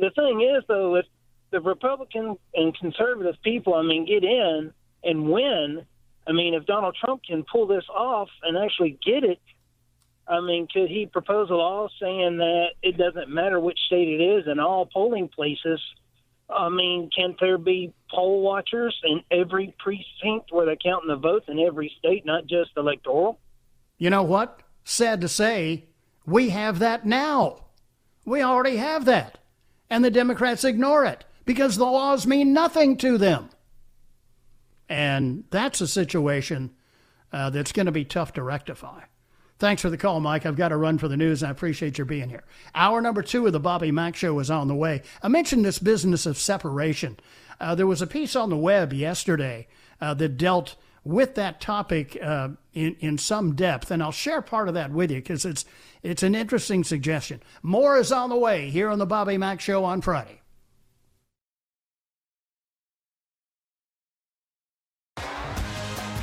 the 0.00 0.10
thing 0.10 0.40
is, 0.40 0.64
though, 0.68 0.96
if 0.96 1.06
the 1.50 1.60
Republican 1.60 2.36
and 2.54 2.76
conservative 2.76 3.36
people, 3.42 3.74
I 3.74 3.82
mean, 3.82 4.06
get 4.06 4.24
in 4.24 4.72
and 5.02 5.30
win, 5.30 5.84
I 6.26 6.32
mean, 6.32 6.54
if 6.54 6.66
Donald 6.66 6.96
Trump 7.02 7.22
can 7.24 7.44
pull 7.50 7.66
this 7.66 7.84
off 7.88 8.28
and 8.42 8.58
actually 8.58 8.98
get 9.04 9.24
it, 9.24 9.40
I 10.26 10.40
mean, 10.40 10.68
could 10.70 10.90
he 10.90 11.06
propose 11.06 11.48
a 11.48 11.54
law 11.54 11.88
saying 12.00 12.36
that 12.38 12.68
it 12.82 12.98
doesn't 12.98 13.30
matter 13.30 13.58
which 13.58 13.78
state 13.86 14.08
it 14.08 14.22
is 14.22 14.46
in 14.46 14.60
all 14.60 14.86
polling 14.86 15.28
places? 15.28 15.80
I 16.50 16.68
mean, 16.68 17.10
can't 17.14 17.38
there 17.40 17.58
be 17.58 17.92
poll 18.10 18.42
watchers 18.42 18.98
in 19.04 19.22
every 19.30 19.74
precinct 19.78 20.50
where 20.50 20.66
they're 20.66 20.76
counting 20.76 21.08
the 21.08 21.16
votes 21.16 21.46
in 21.48 21.58
every 21.58 21.92
state, 21.98 22.26
not 22.26 22.46
just 22.46 22.70
electoral? 22.76 23.38
You 23.96 24.10
know 24.10 24.22
what? 24.22 24.60
Sad 24.84 25.20
to 25.22 25.28
say, 25.28 25.86
we 26.26 26.50
have 26.50 26.78
that 26.78 27.06
now. 27.06 27.64
We 28.24 28.42
already 28.42 28.76
have 28.76 29.06
that. 29.06 29.38
And 29.90 30.04
the 30.04 30.10
Democrats 30.10 30.64
ignore 30.64 31.04
it 31.04 31.24
because 31.44 31.76
the 31.76 31.84
laws 31.84 32.26
mean 32.26 32.52
nothing 32.52 32.96
to 32.98 33.18
them. 33.18 33.50
And 34.88 35.44
that's 35.50 35.80
a 35.80 35.88
situation 35.88 36.72
uh, 37.32 37.50
that's 37.50 37.72
going 37.72 37.86
to 37.86 37.92
be 37.92 38.04
tough 38.04 38.32
to 38.34 38.42
rectify. 38.42 39.02
Thanks 39.58 39.82
for 39.82 39.90
the 39.90 39.98
call, 39.98 40.20
Mike. 40.20 40.46
I've 40.46 40.56
got 40.56 40.68
to 40.68 40.76
run 40.76 40.98
for 40.98 41.08
the 41.08 41.16
news, 41.16 41.42
and 41.42 41.48
I 41.48 41.52
appreciate 41.52 41.98
your 41.98 42.04
being 42.04 42.28
here. 42.28 42.44
Hour 42.74 43.00
number 43.00 43.22
two 43.22 43.44
of 43.46 43.52
the 43.52 43.58
Bobby 43.58 43.90
Mack 43.90 44.14
Show 44.14 44.38
is 44.38 44.50
on 44.50 44.68
the 44.68 44.74
way. 44.74 45.02
I 45.20 45.28
mentioned 45.28 45.64
this 45.64 45.80
business 45.80 46.26
of 46.26 46.38
separation. 46.38 47.18
Uh, 47.60 47.74
there 47.74 47.86
was 47.86 48.00
a 48.00 48.06
piece 48.06 48.36
on 48.36 48.50
the 48.50 48.56
web 48.56 48.92
yesterday 48.92 49.66
uh, 50.00 50.14
that 50.14 50.36
dealt 50.36 50.76
with 51.08 51.36
that 51.36 51.58
topic 51.58 52.18
uh, 52.22 52.50
in 52.74 52.94
in 53.00 53.16
some 53.16 53.54
depth, 53.54 53.90
and 53.90 54.02
I'll 54.02 54.12
share 54.12 54.42
part 54.42 54.68
of 54.68 54.74
that 54.74 54.92
with 54.92 55.10
you 55.10 55.16
because 55.16 55.46
it's 55.46 55.64
it's 56.02 56.22
an 56.22 56.34
interesting 56.34 56.84
suggestion. 56.84 57.42
More 57.62 57.96
is 57.96 58.12
on 58.12 58.28
the 58.28 58.36
way 58.36 58.68
here 58.68 58.90
on 58.90 58.98
the 58.98 59.06
Bobby 59.06 59.38
Mack 59.38 59.60
Show 59.60 59.84
on 59.84 60.02
Friday. 60.02 60.42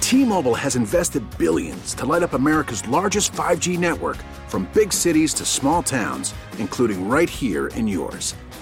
T-Mobile 0.01 0.53
has 0.53 0.75
invested 0.75 1.23
billions 1.39 1.95
to 1.95 2.05
light 2.05 2.21
up 2.21 2.33
America's 2.33 2.87
largest 2.87 3.33
5G 3.33 3.79
network 3.79 4.17
from 4.47 4.69
big 4.71 4.93
cities 4.93 5.33
to 5.33 5.45
small 5.45 5.81
towns, 5.81 6.35
including 6.59 7.09
right 7.09 7.29
here 7.29 7.67
in 7.69 7.87
yours. 7.87 8.35